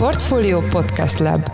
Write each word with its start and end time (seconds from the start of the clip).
Portfolio 0.00 0.60
Podcast 0.60 1.18
Lab 1.18 1.50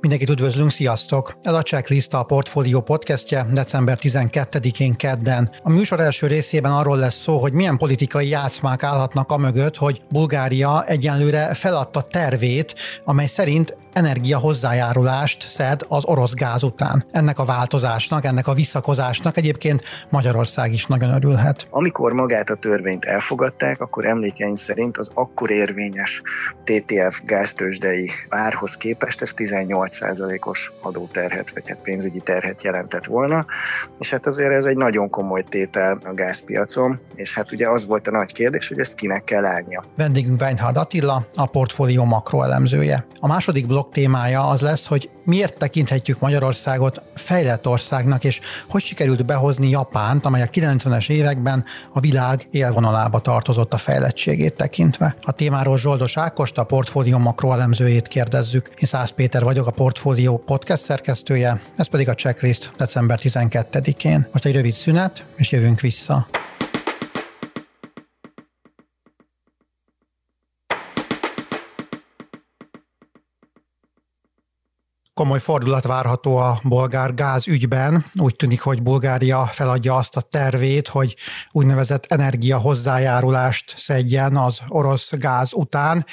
Mindenkit 0.00 0.28
üdvözlünk, 0.28 0.70
sziasztok! 0.70 1.38
Ez 1.42 1.52
a 1.52 1.62
Checklist 1.62 2.14
a 2.14 2.22
Portfolio 2.22 2.80
podcastje 2.80 3.46
december 3.52 3.98
12-én 4.02 4.96
kedden. 4.96 5.50
A 5.62 5.70
műsor 5.70 6.00
első 6.00 6.26
részében 6.26 6.72
arról 6.72 6.96
lesz 6.98 7.18
szó, 7.18 7.38
hogy 7.38 7.52
milyen 7.52 7.76
politikai 7.76 8.28
játszmák 8.28 8.82
állhatnak 8.82 9.32
a 9.32 9.36
mögött, 9.36 9.76
hogy 9.76 10.02
Bulgária 10.10 10.84
egyenlőre 10.84 11.54
feladta 11.54 12.00
tervét, 12.00 12.74
amely 13.04 13.26
szerint 13.26 13.76
energia 13.96 14.38
hozzájárulást 14.38 15.42
szed 15.42 15.80
az 15.88 16.04
orosz 16.04 16.32
gáz 16.32 16.62
után. 16.62 17.04
Ennek 17.10 17.38
a 17.38 17.44
változásnak, 17.44 18.24
ennek 18.24 18.46
a 18.46 18.52
visszakozásnak 18.52 19.36
egyébként 19.36 19.82
Magyarország 20.10 20.72
is 20.72 20.86
nagyon 20.86 21.12
örülhet. 21.12 21.66
Amikor 21.70 22.12
magát 22.12 22.50
a 22.50 22.54
törvényt 22.54 23.04
elfogadták, 23.04 23.80
akkor 23.80 24.04
emlékeink 24.06 24.58
szerint 24.58 24.98
az 24.98 25.10
akkor 25.14 25.50
érvényes 25.50 26.22
TTF 26.64 27.20
gáztősdei 27.24 28.10
árhoz 28.28 28.74
képest 28.76 29.22
ez 29.22 29.32
18%-os 29.36 30.72
adóterhet, 30.82 31.50
vagy 31.54 31.68
hát 31.68 31.78
pénzügyi 31.82 32.20
terhet 32.20 32.62
jelentett 32.62 33.04
volna, 33.04 33.46
és 33.98 34.10
hát 34.10 34.26
azért 34.26 34.52
ez 34.52 34.64
egy 34.64 34.76
nagyon 34.76 35.10
komoly 35.10 35.44
tétel 35.48 35.98
a 36.04 36.14
gázpiacon, 36.14 37.00
és 37.14 37.34
hát 37.34 37.52
ugye 37.52 37.68
az 37.68 37.86
volt 37.86 38.06
a 38.06 38.10
nagy 38.10 38.32
kérdés, 38.32 38.68
hogy 38.68 38.78
ezt 38.78 38.94
kinek 38.94 39.24
kell 39.24 39.44
állnia. 39.44 39.84
Vendégünk 39.96 40.40
Weinhard 40.40 40.76
Attila, 40.76 41.26
a 41.34 41.46
portfólió 41.46 42.04
makroelemzője. 42.04 43.06
A 43.20 43.26
második 43.26 43.66
blokk 43.66 43.85
blog 43.86 43.92
témája 43.92 44.48
az 44.48 44.60
lesz, 44.60 44.86
hogy 44.86 45.10
miért 45.24 45.58
tekinthetjük 45.58 46.20
Magyarországot 46.20 47.02
fejlett 47.14 47.66
országnak, 47.66 48.24
és 48.24 48.40
hogy 48.68 48.82
sikerült 48.82 49.26
behozni 49.26 49.68
Japánt, 49.68 50.26
amely 50.26 50.42
a 50.42 50.46
90-es 50.46 51.10
években 51.10 51.64
a 51.92 52.00
világ 52.00 52.46
élvonalába 52.50 53.20
tartozott 53.20 53.72
a 53.72 53.76
fejlettségét 53.76 54.54
tekintve. 54.56 55.16
A 55.22 55.32
témáról 55.32 55.78
Zsoldos 55.78 56.16
Ákost, 56.16 56.58
a 56.58 56.64
portfólió 56.64 57.18
makroelemzőjét 57.18 58.08
kérdezzük. 58.08 58.68
Én 58.68 58.86
Szász 58.86 59.10
Péter 59.10 59.42
vagyok, 59.42 59.66
a 59.66 59.70
portfólió 59.70 60.36
podcast 60.36 60.82
szerkesztője, 60.82 61.60
ez 61.76 61.86
pedig 61.86 62.08
a 62.08 62.14
checklist 62.14 62.72
december 62.76 63.18
12-én. 63.22 64.28
Most 64.32 64.44
egy 64.44 64.54
rövid 64.54 64.72
szünet, 64.72 65.24
és 65.36 65.52
jövünk 65.52 65.80
vissza. 65.80 66.26
Komoly 75.16 75.40
fordulat 75.40 75.86
várható 75.86 76.36
a 76.36 76.60
bolgár 76.62 77.14
gáz 77.14 77.48
ügyben. 77.48 78.04
Úgy 78.14 78.36
tűnik, 78.36 78.60
hogy 78.60 78.82
Bulgária 78.82 79.44
feladja 79.44 79.94
azt 79.94 80.16
a 80.16 80.20
tervét, 80.20 80.88
hogy 80.88 81.16
úgynevezett 81.50 82.06
energia 82.08 82.58
hozzájárulást 82.58 83.74
szedjen 83.76 84.36
az 84.36 84.60
orosz 84.68 85.12
gáz 85.12 85.52
után. 85.52 86.06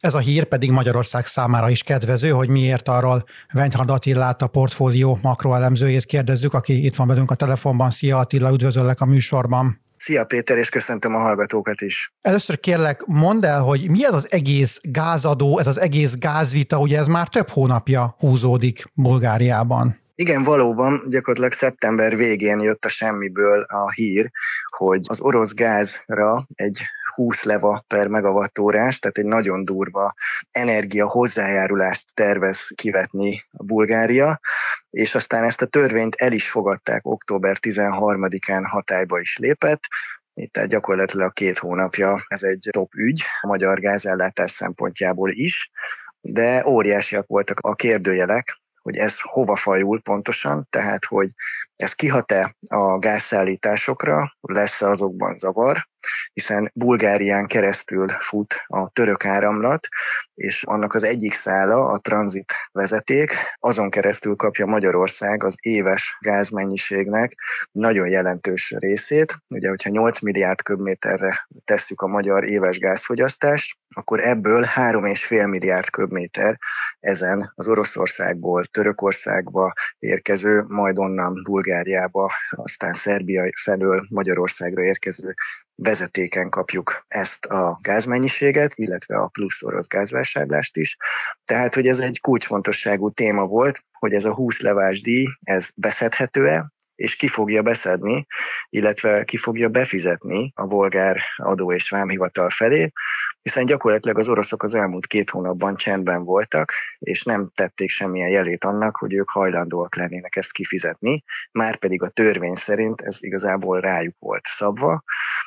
Ez 0.00 0.14
a 0.14 0.18
hír 0.18 0.44
pedig 0.44 0.70
Magyarország 0.70 1.26
számára 1.26 1.70
is 1.70 1.82
kedvező, 1.82 2.30
hogy 2.30 2.48
miért 2.48 2.88
arról 2.88 3.24
Venthard 3.52 3.90
Attilát, 3.90 4.42
a 4.42 4.46
portfólió 4.46 5.18
makroelemzőjét 5.22 6.04
kérdezzük, 6.04 6.54
aki 6.54 6.84
itt 6.84 6.96
van 6.96 7.06
velünk 7.06 7.30
a 7.30 7.34
telefonban. 7.34 7.90
Szia 7.90 8.18
Attila, 8.18 8.50
üdvözöllek 8.52 9.00
a 9.00 9.06
műsorban. 9.06 9.85
Szia 9.96 10.24
Péter, 10.24 10.58
és 10.58 10.68
köszöntöm 10.68 11.14
a 11.14 11.18
hallgatókat 11.18 11.80
is. 11.80 12.12
Először 12.20 12.60
kérlek, 12.60 13.04
mondd 13.06 13.44
el, 13.44 13.60
hogy 13.60 13.90
mi 13.90 14.04
ez 14.04 14.14
az 14.14 14.32
egész 14.32 14.80
gázadó, 14.82 15.58
ez 15.58 15.66
az 15.66 15.80
egész 15.80 16.14
gázvita, 16.14 16.78
ugye 16.78 16.98
ez 16.98 17.06
már 17.06 17.28
több 17.28 17.48
hónapja 17.48 18.14
húzódik 18.18 18.84
Bulgáriában. 18.94 20.04
Igen, 20.14 20.42
valóban, 20.42 21.02
gyakorlatilag 21.08 21.52
szeptember 21.52 22.16
végén 22.16 22.60
jött 22.60 22.84
a 22.84 22.88
semmiből 22.88 23.60
a 23.60 23.90
hír, 23.90 24.30
hogy 24.76 25.00
az 25.08 25.20
orosz 25.20 25.52
gázra 25.52 26.46
egy 26.54 26.82
20 27.16 27.42
leva 27.42 27.84
per 27.86 28.08
megawattórás, 28.08 28.98
tehát 28.98 29.18
egy 29.18 29.24
nagyon 29.24 29.64
durva 29.64 30.14
energia 30.50 31.08
hozzájárulást 31.08 32.14
tervez 32.14 32.68
kivetni 32.74 33.44
a 33.50 33.64
Bulgária, 33.64 34.40
és 34.90 35.14
aztán 35.14 35.44
ezt 35.44 35.62
a 35.62 35.66
törvényt 35.66 36.14
el 36.14 36.32
is 36.32 36.50
fogadták, 36.50 37.06
október 37.06 37.56
13-án 37.60 38.62
hatályba 38.66 39.20
is 39.20 39.36
lépett, 39.36 39.80
itt 40.34 40.52
tehát 40.52 40.68
gyakorlatilag 40.68 41.32
két 41.32 41.58
hónapja 41.58 42.24
ez 42.28 42.42
egy 42.42 42.68
top 42.70 42.94
ügy 42.94 43.22
a 43.40 43.46
magyar 43.46 43.80
gázellátás 43.80 44.50
szempontjából 44.50 45.30
is, 45.30 45.70
de 46.20 46.66
óriásiak 46.66 47.26
voltak 47.26 47.58
a 47.60 47.74
kérdőjelek, 47.74 48.60
hogy 48.82 48.96
ez 48.96 49.20
hova 49.20 49.56
fajul 49.56 50.02
pontosan, 50.02 50.66
tehát 50.70 51.04
hogy 51.04 51.30
ez 51.76 51.92
kihat-e 51.92 52.56
a 52.68 52.98
gázszállításokra, 52.98 54.36
lesz-e 54.40 54.88
azokban 54.88 55.34
zavar, 55.34 55.88
hiszen 56.32 56.70
Bulgárián 56.74 57.46
keresztül 57.46 58.08
fut 58.08 58.54
a 58.66 58.88
török 58.88 59.24
áramlat, 59.24 59.88
és 60.34 60.62
annak 60.62 60.94
az 60.94 61.02
egyik 61.02 61.34
szála, 61.34 61.86
a 61.86 61.98
tranzit 61.98 62.52
vezeték, 62.72 63.34
azon 63.58 63.90
keresztül 63.90 64.36
kapja 64.36 64.66
Magyarország 64.66 65.44
az 65.44 65.54
éves 65.60 66.16
gázmennyiségnek 66.20 67.34
nagyon 67.72 68.08
jelentős 68.08 68.74
részét. 68.78 69.36
Ugye, 69.48 69.68
hogyha 69.68 69.90
8 69.90 70.20
milliárd 70.20 70.62
köbméterre 70.62 71.46
tesszük 71.64 72.00
a 72.00 72.06
magyar 72.06 72.44
éves 72.44 72.78
gázfogyasztást, 72.78 73.76
akkor 73.94 74.20
ebből 74.20 74.64
3,5 74.74 75.48
milliárd 75.48 75.90
köbméter 75.90 76.58
ezen 77.00 77.52
az 77.54 77.68
Oroszországból, 77.68 78.64
Törökországba 78.64 79.72
érkező, 79.98 80.64
majd 80.68 80.98
onnan 80.98 81.42
Bulgáriába, 81.44 82.32
aztán 82.50 82.92
Szerbia 82.92 83.50
felől 83.62 84.06
Magyarországra 84.08 84.82
érkező 84.82 85.34
vezetéken 85.76 86.50
kapjuk 86.50 87.04
ezt 87.08 87.44
a 87.44 87.78
gázmennyiséget, 87.82 88.72
illetve 88.74 89.16
a 89.16 89.26
plusz 89.26 89.62
orosz 89.62 89.86
gázvásárlást 89.86 90.76
is. 90.76 90.96
Tehát, 91.44 91.74
hogy 91.74 91.86
ez 91.86 91.98
egy 91.98 92.20
kulcsfontosságú 92.20 93.10
téma 93.10 93.46
volt, 93.46 93.84
hogy 93.98 94.12
ez 94.12 94.24
a 94.24 94.34
20 94.34 94.60
levás 94.60 95.00
ez 95.42 95.70
beszedhető-e, 95.74 96.72
és 96.96 97.16
ki 97.16 97.28
fogja 97.28 97.62
beszedni, 97.62 98.26
illetve 98.68 99.24
ki 99.24 99.36
fogja 99.36 99.68
befizetni 99.68 100.52
a 100.54 100.66
bolgár 100.66 101.20
adó 101.36 101.72
és 101.72 101.90
vámhivatal 101.90 102.50
felé, 102.50 102.92
hiszen 103.42 103.66
gyakorlatilag 103.66 104.18
az 104.18 104.28
oroszok 104.28 104.62
az 104.62 104.74
elmúlt 104.74 105.06
két 105.06 105.30
hónapban 105.30 105.76
csendben 105.76 106.24
voltak, 106.24 106.72
és 106.98 107.22
nem 107.22 107.50
tették 107.54 107.90
semmilyen 107.90 108.28
jelét 108.28 108.64
annak, 108.64 108.96
hogy 108.96 109.14
ők 109.14 109.30
hajlandóak 109.30 109.96
lennének 109.96 110.36
ezt 110.36 110.52
kifizetni, 110.52 111.22
már 111.52 111.76
pedig 111.76 112.02
a 112.02 112.08
törvény 112.08 112.54
szerint 112.54 113.00
ez 113.00 113.22
igazából 113.22 113.80
rájuk 113.80 114.14
volt 114.18 114.44
szabva. 114.44 115.02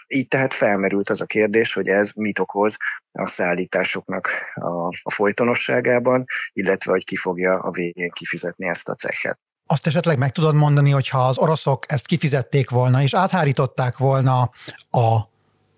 Így 0.07 0.27
tehát 0.27 0.53
felmerült 0.53 1.09
az 1.09 1.21
a 1.21 1.25
kérdés, 1.25 1.73
hogy 1.73 1.87
ez 1.87 2.11
mit 2.11 2.39
okoz 2.39 2.77
a 3.11 3.27
szállításoknak 3.27 4.29
a, 4.53 4.87
a 4.87 5.11
folytonosságában, 5.11 6.23
illetve 6.53 6.91
hogy 6.91 7.05
ki 7.05 7.15
fogja 7.15 7.59
a 7.59 7.71
végén 7.71 8.09
kifizetni 8.09 8.67
ezt 8.67 8.89
a 8.89 8.95
cechet. 8.95 9.39
Azt 9.71 9.87
esetleg 9.87 10.17
meg 10.17 10.31
tudod 10.31 10.55
mondani, 10.55 10.89
hogy 10.89 11.09
ha 11.09 11.27
az 11.27 11.37
oroszok 11.37 11.91
ezt 11.91 12.05
kifizették 12.05 12.69
volna, 12.69 13.01
és 13.01 13.13
áthárították 13.13 13.97
volna 13.97 14.49
a 14.91 15.19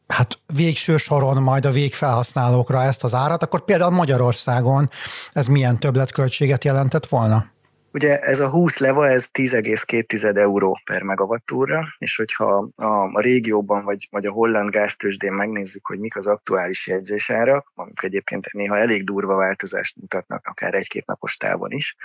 hát 0.08 0.40
végső 0.54 0.98
soron 0.98 1.44
majd 1.44 1.66
a 1.66 1.72
végfelhasználókra 1.72 2.84
ezt 2.84 3.04
az 3.04 3.14
árat, 3.14 3.44
akkor 3.44 3.66
például 3.66 3.92
Magyarországon 3.92 4.90
ez 5.34 5.46
milyen 5.46 5.80
többletköltséget 5.80 6.64
jelentett 6.64 7.06
volna? 7.06 7.46
Ugye 7.94 8.20
ez 8.20 8.40
a 8.40 8.50
20 8.50 8.78
leva, 8.78 9.08
ez 9.08 9.28
10,2 9.34 10.38
euró 10.38 10.80
per 10.86 11.02
megawattúra, 11.02 11.88
és 11.98 12.16
hogyha 12.16 12.72
a, 12.76 12.86
a 13.14 13.22
régióban 13.22 13.84
vagy, 13.84 14.08
vagy 14.12 14.26
a 14.26 14.32
holland 14.32 14.70
gáztősdén 14.70 15.32
megnézzük, 15.32 15.86
hogy 15.86 16.00
mik 16.00 16.16
az 16.16 16.28
aktuális 16.28 16.88
jegyzésárak, 16.88 17.72
amik 17.76 18.04
egyébként 18.04 18.54
néha 18.54 18.78
elég 18.78 19.04
durva 19.04 19.36
változást 19.36 19.96
mutatnak, 19.96 20.48
akár 20.48 20.74
egy-két 20.74 21.06
napos 21.06 21.38
távon 21.38 21.72
is, 21.72 21.96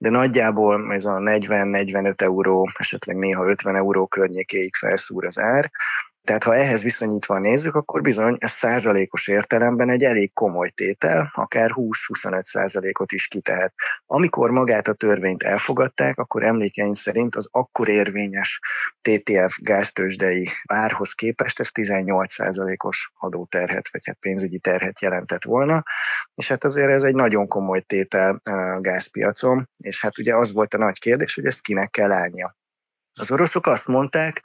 de 0.00 0.10
nagyjából 0.10 0.92
ez 0.92 1.04
a 1.04 1.12
40-45 1.12 2.20
euró, 2.20 2.70
esetleg 2.78 3.16
néha 3.16 3.48
50 3.48 3.76
euró 3.76 4.06
környékéig 4.06 4.74
felszúr 4.74 5.26
az 5.26 5.38
ár, 5.38 5.70
tehát 6.24 6.42
ha 6.42 6.54
ehhez 6.54 6.82
viszonyítva 6.82 7.38
nézzük, 7.38 7.74
akkor 7.74 8.00
bizony 8.00 8.36
ez 8.38 8.50
százalékos 8.50 9.28
értelemben 9.28 9.90
egy 9.90 10.04
elég 10.04 10.32
komoly 10.32 10.68
tétel, 10.68 11.30
akár 11.34 11.70
20-25 11.74 12.42
százalékot 12.42 13.12
is 13.12 13.26
kitehet. 13.26 13.74
Amikor 14.06 14.50
magát 14.50 14.88
a 14.88 14.92
törvényt 14.92 15.42
elfogadták, 15.42 16.18
akkor 16.18 16.44
emlékeim 16.44 16.92
szerint 16.92 17.36
az 17.36 17.48
akkor 17.50 17.88
érvényes 17.88 18.60
TTF 19.00 19.56
gáztősdei 19.58 20.48
árhoz 20.66 21.12
képest 21.12 21.60
ez 21.60 21.70
18 21.70 22.32
százalékos 22.32 23.12
adóterhet, 23.18 23.88
vagy 23.92 24.06
hát 24.06 24.18
pénzügyi 24.20 24.58
terhet 24.58 25.00
jelentett 25.00 25.44
volna, 25.44 25.82
és 26.34 26.48
hát 26.48 26.64
azért 26.64 26.90
ez 26.90 27.02
egy 27.02 27.14
nagyon 27.14 27.48
komoly 27.48 27.80
tétel 27.80 28.40
a 28.44 28.80
gázpiacon, 28.80 29.68
és 29.76 30.00
hát 30.00 30.18
ugye 30.18 30.36
az 30.36 30.52
volt 30.52 30.74
a 30.74 30.78
nagy 30.78 30.98
kérdés, 30.98 31.34
hogy 31.34 31.44
ezt 31.44 31.60
kinek 31.60 31.90
kell 31.90 32.12
állnia. 32.12 32.56
Az 33.14 33.30
oroszok 33.30 33.66
azt 33.66 33.86
mondták, 33.86 34.40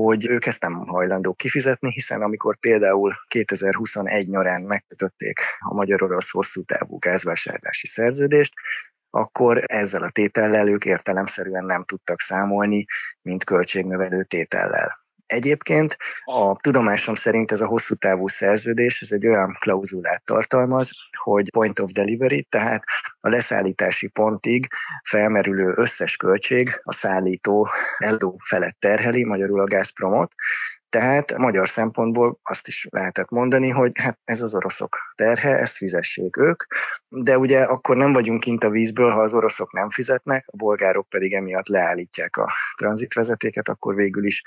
hogy 0.00 0.28
ők 0.28 0.46
ezt 0.46 0.60
nem 0.60 0.86
hajlandók 0.86 1.36
kifizetni, 1.36 1.92
hiszen 1.92 2.22
amikor 2.22 2.58
például 2.58 3.12
2021 3.28 4.28
nyarán 4.28 4.62
megkötötték 4.62 5.40
a 5.58 5.74
magyar-orosz 5.74 6.30
hosszú 6.30 6.62
távú 6.62 6.98
gázvásárlási 6.98 7.86
szerződést, 7.86 8.52
akkor 9.10 9.62
ezzel 9.66 10.02
a 10.02 10.10
tétellel 10.10 10.68
ők 10.68 10.84
értelemszerűen 10.84 11.64
nem 11.64 11.84
tudtak 11.84 12.20
számolni, 12.20 12.84
mint 13.22 13.44
költségnövelő 13.44 14.24
tétellel. 14.24 15.04
Egyébként 15.26 15.96
a 16.24 16.56
tudomásom 16.56 17.14
szerint 17.14 17.52
ez 17.52 17.60
a 17.60 17.66
hosszú 17.66 17.94
távú 17.94 18.28
szerződés, 18.28 19.00
ez 19.00 19.12
egy 19.12 19.26
olyan 19.26 19.56
klauzulát 19.60 20.24
tartalmaz, 20.24 20.90
hogy 21.22 21.50
point 21.50 21.78
of 21.78 21.90
delivery, 21.90 22.42
tehát 22.42 22.84
a 23.24 23.28
leszállítási 23.28 24.06
pontig 24.06 24.68
felmerülő 25.02 25.72
összes 25.76 26.16
költség 26.16 26.80
a 26.82 26.92
szállító 26.92 27.68
eldó 27.98 28.40
felett 28.44 28.76
terheli, 28.78 29.24
magyarul 29.24 29.60
a 29.60 29.66
Gazpromot, 29.66 30.32
tehát 30.94 31.36
magyar 31.36 31.68
szempontból 31.68 32.38
azt 32.42 32.66
is 32.66 32.86
lehetett 32.90 33.30
mondani, 33.30 33.68
hogy 33.68 33.92
hát 33.94 34.18
ez 34.24 34.40
az 34.40 34.54
oroszok 34.54 34.96
terhe, 35.14 35.58
ezt 35.58 35.76
fizessék 35.76 36.36
ők, 36.36 36.64
de 37.08 37.38
ugye 37.38 37.62
akkor 37.62 37.96
nem 37.96 38.12
vagyunk 38.12 38.40
kint 38.40 38.64
a 38.64 38.70
vízből, 38.70 39.10
ha 39.10 39.20
az 39.20 39.34
oroszok 39.34 39.72
nem 39.72 39.88
fizetnek, 39.88 40.44
a 40.46 40.56
bolgárok 40.56 41.08
pedig 41.08 41.32
emiatt 41.32 41.68
leállítják 41.68 42.36
a 42.36 42.52
tranzitvezetéket, 42.76 43.68
akkor 43.68 43.94
végül 43.94 44.24
is 44.24 44.42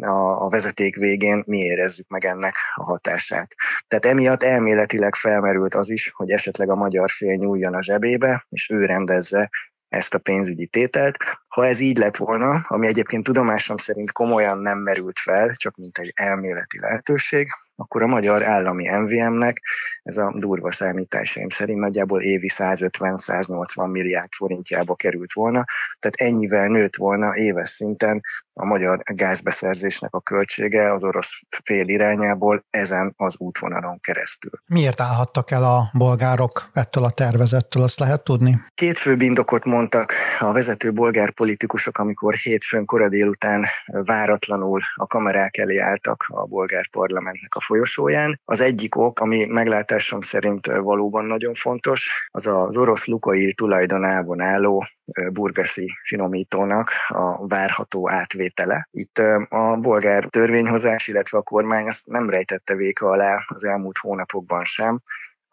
a 0.00 0.48
vezeték 0.48 0.96
végén 0.96 1.42
mi 1.46 1.58
érezzük 1.58 2.08
meg 2.08 2.24
ennek 2.24 2.54
a 2.74 2.82
hatását. 2.82 3.54
Tehát 3.88 4.06
emiatt 4.06 4.42
elméletileg 4.42 5.14
felmerült 5.14 5.74
az 5.74 5.90
is, 5.90 6.10
hogy 6.14 6.30
esetleg 6.30 6.70
a 6.70 6.74
magyar 6.74 7.10
fél 7.10 7.34
nyúljon 7.34 7.74
a 7.74 7.82
zsebébe, 7.82 8.46
és 8.48 8.70
ő 8.70 8.84
rendezze 8.84 9.50
ezt 9.88 10.14
a 10.14 10.18
pénzügyi 10.18 10.66
tételt. 10.66 11.16
Ha 11.48 11.66
ez 11.66 11.80
így 11.80 11.96
lett 11.96 12.16
volna, 12.16 12.64
ami 12.68 12.86
egyébként 12.86 13.24
tudomásom 13.24 13.76
szerint 13.76 14.12
komolyan 14.12 14.58
nem 14.58 14.78
merült 14.78 15.18
fel, 15.18 15.54
csak 15.54 15.76
mint 15.76 15.98
egy 15.98 16.12
elméleti 16.14 16.78
lehetőség, 16.78 17.48
akkor 17.76 18.02
a 18.02 18.06
magyar 18.06 18.44
állami 18.44 18.88
MVM-nek 18.88 19.62
ez 20.02 20.16
a 20.16 20.34
durva 20.36 20.72
számításaim 20.72 21.48
szerint 21.48 21.80
nagyjából 21.80 22.22
évi 22.22 22.50
150-180 22.52 23.90
milliárd 23.90 24.32
forintjába 24.32 24.94
került 24.94 25.32
volna, 25.32 25.64
tehát 25.98 26.32
ennyivel 26.32 26.66
nőtt 26.66 26.96
volna 26.96 27.36
éves 27.36 27.68
szinten 27.68 28.20
a 28.58 28.64
magyar 28.64 29.02
gázbeszerzésnek 29.04 30.14
a 30.14 30.20
költsége 30.20 30.92
az 30.92 31.04
orosz 31.04 31.40
fél 31.64 31.88
irányából 31.88 32.64
ezen 32.70 33.12
az 33.16 33.34
útvonalon 33.38 34.00
keresztül. 34.00 34.50
Miért 34.66 35.00
állhattak 35.00 35.50
el 35.50 35.64
a 35.64 35.90
bolgárok 35.92 36.70
ettől 36.72 37.04
a 37.04 37.10
tervezettől, 37.10 37.82
azt 37.82 37.98
lehet 37.98 38.24
tudni? 38.24 38.58
Két 38.74 38.98
fő 38.98 39.16
indokot 39.18 39.64
mondtak 39.64 40.12
a 40.38 40.52
vezető 40.52 40.92
bolgár 40.92 41.32
politikusok, 41.32 41.98
amikor 41.98 42.34
hétfőn 42.34 42.84
kora 42.84 43.08
délután 43.08 43.64
váratlanul 43.86 44.80
a 44.94 45.06
kamerák 45.06 45.56
elé 45.56 45.78
álltak 45.78 46.24
a 46.28 46.46
bolgár 46.46 46.88
parlamentnek 46.90 47.54
a 47.54 47.60
folyosóján. 47.66 48.40
Az 48.44 48.60
egyik 48.60 48.96
ok, 48.96 49.20
ami 49.20 49.44
meglátásom 49.44 50.20
szerint 50.20 50.66
valóban 50.66 51.24
nagyon 51.24 51.54
fontos, 51.54 52.28
az 52.30 52.46
az 52.46 52.76
orosz 52.76 53.06
Lukai 53.06 53.54
tulajdonában 53.54 54.40
álló 54.40 54.86
burgaszi 55.32 55.92
finomítónak 56.02 56.90
a 57.08 57.46
várható 57.46 58.10
átvétele. 58.10 58.88
Itt 58.90 59.18
a 59.48 59.76
bolgár 59.80 60.24
törvényhozás, 60.24 61.08
illetve 61.08 61.38
a 61.38 61.42
kormány 61.42 61.86
azt 61.86 62.06
nem 62.06 62.30
rejtette 62.30 62.74
véka 62.74 63.10
alá 63.10 63.44
az 63.46 63.64
elmúlt 63.64 63.98
hónapokban 63.98 64.64
sem, 64.64 65.02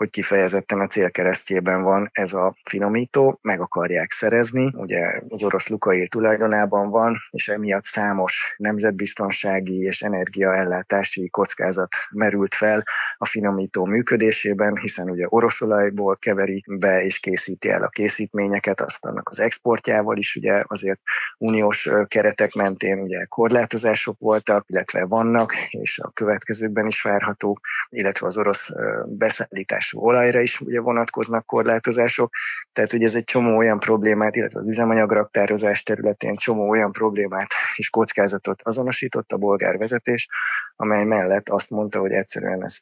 hogy 0.03 0.11
kifejezetten 0.11 0.79
a 0.79 0.87
célkeresztjében 0.87 1.83
van 1.83 2.09
ez 2.11 2.33
a 2.33 2.55
finomító, 2.69 3.39
meg 3.41 3.61
akarják 3.61 4.11
szerezni. 4.11 4.71
Ugye 4.75 5.21
az 5.29 5.43
orosz 5.43 5.67
Lukail 5.67 6.07
tulajdonában 6.07 6.89
van, 6.89 7.17
és 7.29 7.47
emiatt 7.47 7.83
számos 7.83 8.53
nemzetbiztonsági 8.57 9.81
és 9.81 10.01
energiaellátási 10.01 11.29
kockázat 11.29 11.95
merült 12.11 12.55
fel 12.55 12.83
a 13.17 13.25
finomító 13.25 13.85
működésében, 13.85 14.77
hiszen 14.77 15.09
ugye 15.09 15.25
orosz 15.29 15.61
olajból 15.61 16.17
keveri 16.17 16.63
be 16.67 17.03
és 17.03 17.19
készíti 17.19 17.69
el 17.69 17.83
a 17.83 17.89
készítményeket, 17.89 18.81
azt 18.81 19.05
annak 19.05 19.29
az 19.29 19.39
exportjával 19.39 20.17
is 20.17 20.35
ugye 20.35 20.63
azért 20.67 20.99
uniós 21.37 21.89
keretek 22.07 22.53
mentén 22.53 22.99
ugye 22.99 23.25
korlátozások 23.25 24.19
voltak, 24.19 24.65
illetve 24.67 25.05
vannak, 25.05 25.53
és 25.69 25.99
a 25.99 26.11
következőkben 26.13 26.87
is 26.87 27.01
várhatók, 27.01 27.59
illetve 27.89 28.27
az 28.27 28.37
orosz 28.37 28.69
beszállítás 29.05 29.92
olajra 29.95 30.41
is 30.41 30.59
ugye 30.59 30.79
vonatkoznak 30.79 31.45
korlátozások, 31.45 32.33
tehát 32.71 32.93
ugye 32.93 33.05
ez 33.05 33.15
egy 33.15 33.23
csomó 33.23 33.57
olyan 33.57 33.79
problémát, 33.79 34.35
illetve 34.35 34.59
az 34.59 34.67
üzemanyagraktározás 34.67 35.83
területén 35.83 36.35
csomó 36.35 36.69
olyan 36.69 36.91
problémát 36.91 37.47
és 37.75 37.89
kockázatot 37.89 38.61
azonosított 38.61 39.31
a 39.31 39.37
bolgár 39.37 39.77
vezetés, 39.77 40.27
amely 40.75 41.03
mellett 41.03 41.49
azt 41.49 41.69
mondta, 41.69 41.99
hogy 41.99 42.11
egyszerűen 42.11 42.63
ezt 42.63 42.81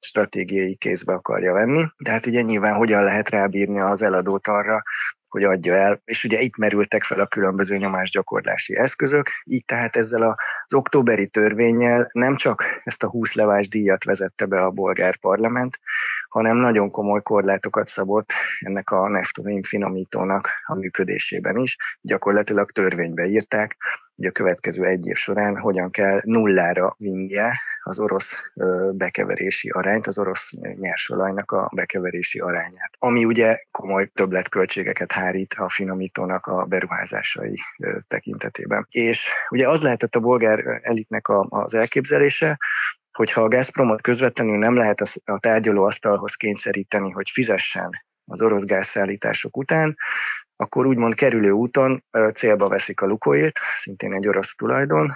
stratégiai 0.00 0.76
kézbe 0.76 1.12
akarja 1.12 1.52
venni. 1.52 1.84
De 1.98 2.10
hát 2.10 2.26
ugye 2.26 2.40
nyilván 2.40 2.74
hogyan 2.74 3.02
lehet 3.02 3.28
rábírni 3.28 3.80
az 3.80 4.02
eladót 4.02 4.46
arra, 4.46 4.82
hogy 5.32 5.44
adja 5.44 5.74
el, 5.74 6.00
és 6.04 6.24
ugye 6.24 6.40
itt 6.40 6.56
merültek 6.56 7.02
fel 7.02 7.20
a 7.20 7.26
különböző 7.26 7.76
nyomásgyakorlási 7.76 8.76
eszközök, 8.76 9.30
így 9.44 9.64
tehát 9.64 9.96
ezzel 9.96 10.22
az 10.22 10.74
októberi 10.74 11.26
törvényel 11.26 12.08
nem 12.12 12.36
csak 12.36 12.64
ezt 12.84 13.02
a 13.02 13.08
20 13.08 13.34
levás 13.34 13.68
díjat 13.68 14.04
vezette 14.04 14.46
be 14.46 14.62
a 14.62 14.70
bolgár 14.70 15.16
parlament, 15.16 15.78
hanem 16.28 16.56
nagyon 16.56 16.90
komoly 16.90 17.22
korlátokat 17.22 17.86
szabott 17.86 18.32
ennek 18.60 18.90
a 18.90 19.08
neftomén 19.08 19.62
finomítónak 19.62 20.50
a 20.66 20.74
működésében 20.74 21.56
is. 21.56 21.76
Gyakorlatilag 22.00 22.70
törvénybe 22.70 23.24
írták, 23.24 23.76
hogy 24.16 24.26
a 24.26 24.30
következő 24.30 24.84
egy 24.84 25.06
év 25.06 25.16
során 25.16 25.56
hogyan 25.56 25.90
kell 25.90 26.20
nullára 26.24 26.94
vinnie 26.98 27.60
az 27.82 28.00
orosz 28.00 28.34
bekeverési 28.92 29.68
arányt, 29.68 30.06
az 30.06 30.18
orosz 30.18 30.50
nyersolajnak 30.60 31.50
a 31.50 31.70
bekeverési 31.74 32.38
arányát. 32.38 32.90
Ami 32.98 33.24
ugye 33.24 33.58
komoly 33.70 34.06
többletköltségeket 34.14 35.12
hárít 35.12 35.54
a 35.54 35.68
finomítónak 35.68 36.46
a 36.46 36.64
beruházásai 36.64 37.58
tekintetében. 38.08 38.86
És 38.90 39.30
ugye 39.50 39.68
az 39.68 39.82
lehetett 39.82 40.14
a 40.14 40.20
bolgár 40.20 40.80
elitnek 40.82 41.28
az 41.48 41.74
elképzelése, 41.74 42.58
hogyha 43.12 43.42
a 43.42 43.48
Gazpromot 43.48 44.00
közvetlenül 44.00 44.58
nem 44.58 44.76
lehet 44.76 45.00
a 45.24 45.38
tárgyalóasztalhoz 45.38 46.34
kényszeríteni, 46.34 47.10
hogy 47.10 47.30
fizessen 47.30 47.90
az 48.24 48.42
orosz 48.42 48.64
gázszállítások 48.64 49.56
után, 49.56 49.96
akkor 50.62 50.86
úgymond 50.86 51.14
kerülő 51.14 51.50
úton 51.50 52.04
célba 52.34 52.68
veszik 52.68 53.00
a 53.00 53.06
Lukoilt, 53.06 53.58
szintén 53.76 54.12
egy 54.12 54.28
orosz 54.28 54.54
tulajdon, 54.54 55.12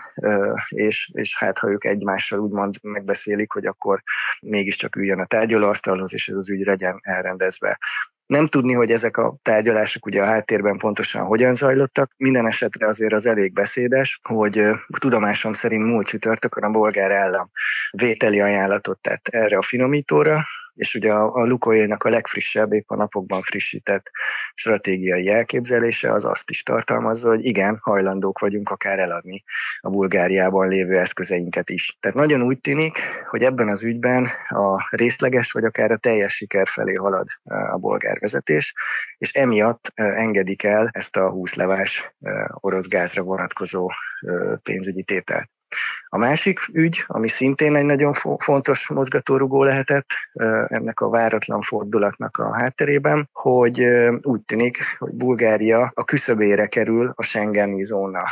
és, 0.68 1.10
és 1.12 1.36
hát 1.38 1.58
ha 1.58 1.70
ők 1.70 1.84
egymással 1.84 2.38
úgymond 2.38 2.74
megbeszélik, 2.82 3.52
hogy 3.52 3.66
akkor 3.66 4.02
mégiscsak 4.40 4.96
üljön 4.96 5.20
a 5.20 5.26
tárgyalóasztalhoz, 5.26 6.12
és 6.12 6.28
ez 6.28 6.36
az 6.36 6.50
ügy 6.50 6.64
legyen 6.64 6.98
elrendezve. 7.02 7.78
Nem 8.26 8.46
tudni, 8.46 8.72
hogy 8.72 8.90
ezek 8.90 9.16
a 9.16 9.36
tárgyalások 9.42 10.06
ugye 10.06 10.22
a 10.22 10.26
háttérben 10.26 10.78
pontosan 10.78 11.24
hogyan 11.24 11.54
zajlottak, 11.54 12.12
minden 12.16 12.46
esetre 12.46 12.86
azért 12.86 13.12
az 13.12 13.26
elég 13.26 13.52
beszédes, 13.52 14.20
hogy 14.22 14.64
tudomásom 14.98 15.52
szerint 15.52 15.84
múlt 15.84 16.06
csütörtökön 16.06 16.64
a 16.64 16.70
bolgár 16.70 17.10
állam 17.10 17.50
vételi 17.90 18.40
ajánlatot 18.40 18.98
tett 18.98 19.28
erre 19.28 19.56
a 19.56 19.62
finomítóra, 19.62 20.42
és 20.76 20.94
ugye 20.94 21.12
a, 21.12 21.34
a 21.34 21.44
Lukoilnak 21.44 22.04
a 22.04 22.08
legfrissebb, 22.08 22.72
épp 22.72 22.90
a 22.90 22.96
napokban 22.96 23.42
frissített 23.42 24.10
stratégiai 24.54 25.28
elképzelése 25.28 26.12
az 26.12 26.24
azt 26.24 26.50
is 26.50 26.62
tartalmazza, 26.62 27.28
hogy 27.28 27.44
igen, 27.44 27.78
hajlandók 27.80 28.38
vagyunk 28.38 28.70
akár 28.70 28.98
eladni 28.98 29.42
a 29.80 29.90
Bulgáriában 29.90 30.68
lévő 30.68 30.98
eszközeinket 30.98 31.70
is. 31.70 31.96
Tehát 32.00 32.16
nagyon 32.16 32.42
úgy 32.42 32.60
tűnik, 32.60 32.98
hogy 33.30 33.42
ebben 33.42 33.68
az 33.68 33.82
ügyben 33.82 34.28
a 34.48 34.88
részleges 34.90 35.52
vagy 35.52 35.64
akár 35.64 35.90
a 35.90 35.96
teljes 35.96 36.34
siker 36.34 36.66
felé 36.66 36.94
halad 36.94 37.26
a 37.44 37.76
bolgár 37.76 38.18
vezetés, 38.18 38.74
és 39.18 39.32
emiatt 39.32 39.92
engedik 39.94 40.62
el 40.62 40.88
ezt 40.92 41.16
a 41.16 41.30
20 41.30 41.54
levás 41.54 42.14
orosz 42.50 42.88
gázra 42.88 43.22
vonatkozó 43.22 43.90
pénzügyi 44.62 45.02
tételt. 45.02 45.50
A 46.08 46.18
másik 46.18 46.60
ügy, 46.72 47.04
ami 47.06 47.28
szintén 47.28 47.76
egy 47.76 47.84
nagyon 47.84 48.12
fontos 48.38 48.88
mozgatórugó 48.88 49.62
lehetett 49.64 50.06
ennek 50.66 51.00
a 51.00 51.08
váratlan 51.08 51.60
fordulatnak 51.60 52.36
a 52.36 52.54
hátterében, 52.54 53.28
hogy 53.32 53.80
úgy 54.20 54.40
tűnik, 54.40 54.78
hogy 54.98 55.12
Bulgária 55.12 55.92
a 55.94 56.04
küszöbére 56.04 56.66
kerül 56.66 57.12
a 57.14 57.22
Schengeni 57.22 57.84
zóna 57.84 58.22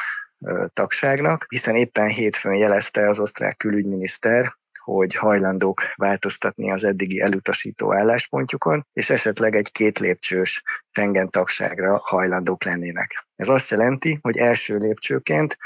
tagságnak, 0.73 1.47
hiszen 1.49 1.75
éppen 1.75 2.09
hétfőn 2.09 2.55
jelezte 2.55 3.09
az 3.09 3.19
osztrák 3.19 3.57
külügyminiszter, 3.57 4.55
hogy 4.85 5.15
hajlandók 5.15 5.83
változtatni 5.95 6.71
az 6.71 6.85
eddigi 6.85 7.21
elutasító 7.21 7.95
álláspontjukon, 7.95 8.87
és 8.93 9.11
esetleg 9.11 9.55
egy 9.57 9.73
két 9.73 9.99
lépcsős 9.99 10.63
Schengen 10.91 11.31
tagságra 11.31 12.01
hajlandók 12.05 12.65
lennének. 12.65 13.27
Ez 13.37 13.49
azt 13.49 13.71
jelenti, 13.71 14.19
hogy 14.23 14.37
első 14.37 14.77
lépcsőként 14.77 15.59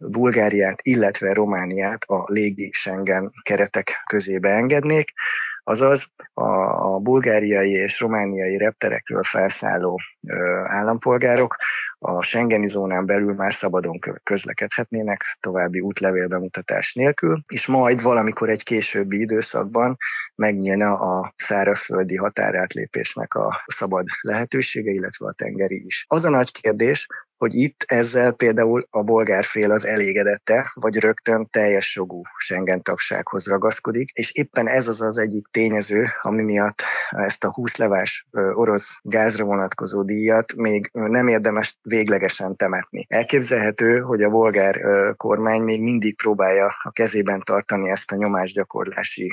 Bulgáriát, 0.00 0.80
illetve 0.82 1.32
Romániát 1.32 2.04
a 2.04 2.24
légi 2.32 2.70
Schengen 2.72 3.32
keretek 3.42 4.02
közébe 4.06 4.50
engednék, 4.50 5.12
azaz 5.64 6.06
a, 6.34 6.44
a 6.94 6.98
bulgáriai 6.98 7.70
és 7.70 8.00
romániai 8.00 8.56
repterekről 8.56 9.22
felszálló 9.22 10.00
ö, 10.26 10.62
állampolgárok 10.64 11.56
a 12.02 12.22
Schengeni 12.22 12.66
zónán 12.66 13.06
belül 13.06 13.34
már 13.34 13.54
szabadon 13.54 13.98
közlekedhetnének 14.22 15.24
további 15.40 15.80
útlevél 15.80 16.26
bemutatás 16.26 16.92
nélkül, 16.94 17.42
és 17.48 17.66
majd 17.66 18.02
valamikor 18.02 18.48
egy 18.48 18.62
későbbi 18.62 19.20
időszakban 19.20 19.96
megnyílna 20.34 20.94
a 20.94 21.34
szárazföldi 21.36 22.16
határátlépésnek 22.16 23.34
a 23.34 23.62
szabad 23.66 24.06
lehetősége, 24.20 24.90
illetve 24.90 25.26
a 25.26 25.32
tengeri 25.32 25.84
is. 25.86 26.04
Az 26.08 26.24
a 26.24 26.30
nagy 26.30 26.52
kérdés, 26.52 27.06
hogy 27.40 27.54
itt 27.54 27.84
ezzel 27.86 28.32
például 28.32 28.86
a 28.90 29.02
bolgár 29.02 29.44
fél 29.44 29.70
az 29.70 29.86
elégedette, 29.86 30.70
vagy 30.74 30.96
rögtön 30.96 31.48
teljes 31.50 31.96
jogú 31.96 32.22
Schengen 32.38 32.82
tagsághoz 32.82 33.46
ragaszkodik, 33.46 34.10
és 34.10 34.32
éppen 34.32 34.68
ez 34.68 34.88
az 34.88 35.00
az 35.00 35.18
egyik 35.18 35.46
tényező, 35.50 36.08
ami 36.22 36.42
miatt 36.42 36.82
ezt 37.10 37.44
a 37.44 37.52
20 37.52 37.76
levás 37.76 38.26
orosz 38.54 38.98
gázra 39.02 39.44
vonatkozó 39.44 40.02
díjat 40.02 40.54
még 40.54 40.90
nem 40.92 41.28
érdemes 41.28 41.78
véglegesen 41.90 42.56
temetni. 42.56 43.04
Elképzelhető, 43.08 44.00
hogy 44.00 44.22
a 44.22 44.30
bolgár 44.30 44.80
kormány 45.16 45.62
még 45.62 45.80
mindig 45.80 46.16
próbálja 46.16 46.74
a 46.82 46.90
kezében 46.90 47.42
tartani 47.44 47.90
ezt 47.90 48.12
a 48.12 48.16
nyomásgyakorlási, 48.16 49.32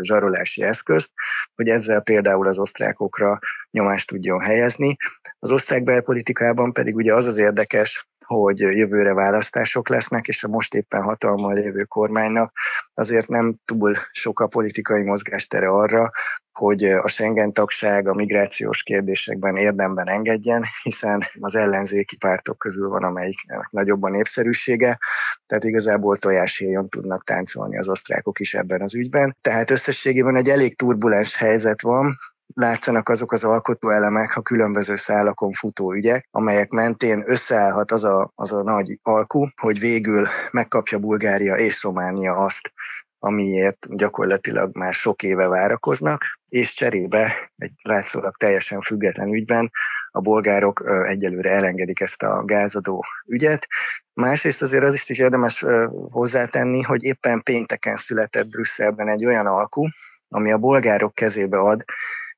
zsarolási 0.00 0.62
eszközt, 0.62 1.10
hogy 1.54 1.68
ezzel 1.68 2.00
például 2.00 2.46
az 2.46 2.58
osztrákokra 2.58 3.38
nyomást 3.70 4.08
tudjon 4.08 4.40
helyezni. 4.40 4.96
Az 5.38 5.50
osztrák 5.50 5.84
belpolitikában 5.84 6.72
pedig 6.72 6.94
ugye 6.94 7.14
az 7.14 7.26
az 7.26 7.38
érdekes, 7.38 8.08
hogy 8.26 8.58
jövőre 8.58 9.14
választások 9.14 9.88
lesznek, 9.88 10.26
és 10.26 10.44
a 10.44 10.48
most 10.48 10.74
éppen 10.74 11.02
hatalmal 11.02 11.54
lévő 11.54 11.82
kormánynak 11.82 12.52
azért 12.94 13.28
nem 13.28 13.54
túl 13.64 13.96
sok 14.10 14.40
a 14.40 14.46
politikai 14.46 15.02
mozgástere 15.02 15.68
arra, 15.68 16.10
hogy 16.52 16.84
a 16.84 17.08
Schengen 17.08 17.52
tagság 17.52 18.08
a 18.08 18.14
migrációs 18.14 18.82
kérdésekben 18.82 19.56
érdemben 19.56 20.08
engedjen, 20.08 20.64
hiszen 20.82 21.24
az 21.40 21.54
ellenzéki 21.54 22.16
pártok 22.16 22.58
közül 22.58 22.88
van, 22.88 23.02
amelyiknek 23.04 23.68
nagyobb 23.70 24.02
a 24.02 24.08
népszerűsége, 24.08 24.98
tehát 25.46 25.64
igazából 25.64 26.16
tojáshéjon 26.16 26.88
tudnak 26.88 27.24
táncolni 27.24 27.78
az 27.78 27.88
osztrákok 27.88 28.40
is 28.40 28.54
ebben 28.54 28.80
az 28.80 28.94
ügyben. 28.94 29.36
Tehát 29.40 29.70
összességében 29.70 30.36
egy 30.36 30.48
elég 30.48 30.76
turbulens 30.76 31.36
helyzet 31.36 31.82
van, 31.82 32.16
látszanak 32.54 33.08
azok 33.08 33.32
az 33.32 33.44
alkotó 33.44 33.90
elemek 33.90 34.36
a 34.36 34.42
különböző 34.42 34.96
szálakon 34.96 35.52
futó 35.52 35.92
ügyek, 35.92 36.28
amelyek 36.30 36.70
mentén 36.70 37.22
összeállhat 37.26 37.90
az 37.90 38.04
a, 38.04 38.32
az 38.34 38.52
a 38.52 38.62
nagy 38.62 38.98
alku, 39.02 39.46
hogy 39.60 39.78
végül 39.78 40.26
megkapja 40.50 40.98
Bulgária 40.98 41.56
és 41.56 41.82
Románia 41.82 42.32
azt, 42.32 42.72
amiért 43.18 43.96
gyakorlatilag 43.96 44.76
már 44.76 44.92
sok 44.92 45.22
éve 45.22 45.48
várakoznak, 45.48 46.22
és 46.48 46.74
cserébe 46.74 47.52
egy 47.56 47.72
látszólag 47.82 48.36
teljesen 48.36 48.80
független 48.80 49.32
ügyben 49.32 49.70
a 50.10 50.20
bolgárok 50.20 50.84
egyelőre 51.06 51.50
elengedik 51.50 52.00
ezt 52.00 52.22
a 52.22 52.42
gázadó 52.44 53.04
ügyet. 53.26 53.66
Másrészt 54.12 54.62
azért 54.62 54.84
az 54.84 54.94
is, 54.94 55.08
is 55.08 55.18
érdemes 55.18 55.64
hozzátenni, 56.10 56.82
hogy 56.82 57.04
éppen 57.04 57.42
pénteken 57.42 57.96
született 57.96 58.48
Brüsszelben 58.48 59.08
egy 59.08 59.24
olyan 59.24 59.46
alku, 59.46 59.86
ami 60.28 60.52
a 60.52 60.58
bolgárok 60.58 61.14
kezébe 61.14 61.58
ad 61.58 61.84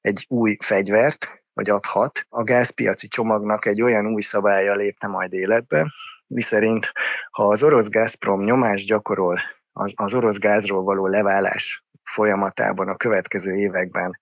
egy 0.07 0.27
új 0.29 0.57
fegyvert, 0.61 1.29
vagy 1.53 1.71
adhat. 1.71 2.27
A 2.29 2.43
gázpiaci 2.43 3.09
csomagnak 3.09 3.67
egy 3.67 3.83
olyan 3.83 4.07
új 4.07 4.21
szabálya 4.21 4.75
lépne 4.75 5.09
majd 5.09 5.33
életbe, 5.33 5.93
miszerint 6.27 6.93
ha 7.31 7.49
az 7.49 7.63
orosz 7.63 7.89
Gazprom 7.89 8.45
nyomást 8.45 8.87
gyakorol 8.87 9.41
az, 9.73 9.93
az 9.97 10.15
orosz 10.15 10.39
gázról 10.39 10.83
való 10.83 11.07
leválás 11.07 11.85
folyamatában 12.03 12.89
a 12.89 12.97
következő 12.97 13.55
években 13.55 14.19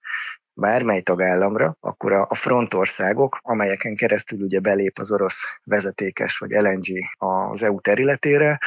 bármely 0.53 1.01
tagállamra, 1.01 1.77
akkor 1.81 2.13
a, 2.13 2.27
a 2.29 2.35
frontországok, 2.35 3.39
amelyeken 3.43 3.95
keresztül 3.95 4.43
ugye 4.43 4.61
belép 4.61 4.99
az 4.99 5.13
orosz 5.13 5.41
vezetékes 5.65 6.39
vagy 6.39 6.51
LNG 6.51 6.87
az 7.17 7.63
EU 7.63 7.81
területére, 7.81 8.59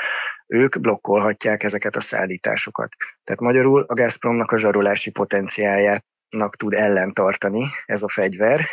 ők 0.47 0.79
blokkolhatják 0.79 1.63
ezeket 1.63 1.95
a 1.95 2.01
szállításokat. 2.01 2.95
Tehát 3.23 3.41
magyarul 3.41 3.85
a 3.87 3.93
Gazpromnak 3.93 4.51
a 4.51 4.57
zsarolási 4.57 5.09
potenciáját 5.09 6.05
nak 6.29 6.55
tud 6.55 6.73
ellentartani 6.73 7.63
ez 7.85 8.03
a 8.03 8.09
fegyver, 8.09 8.65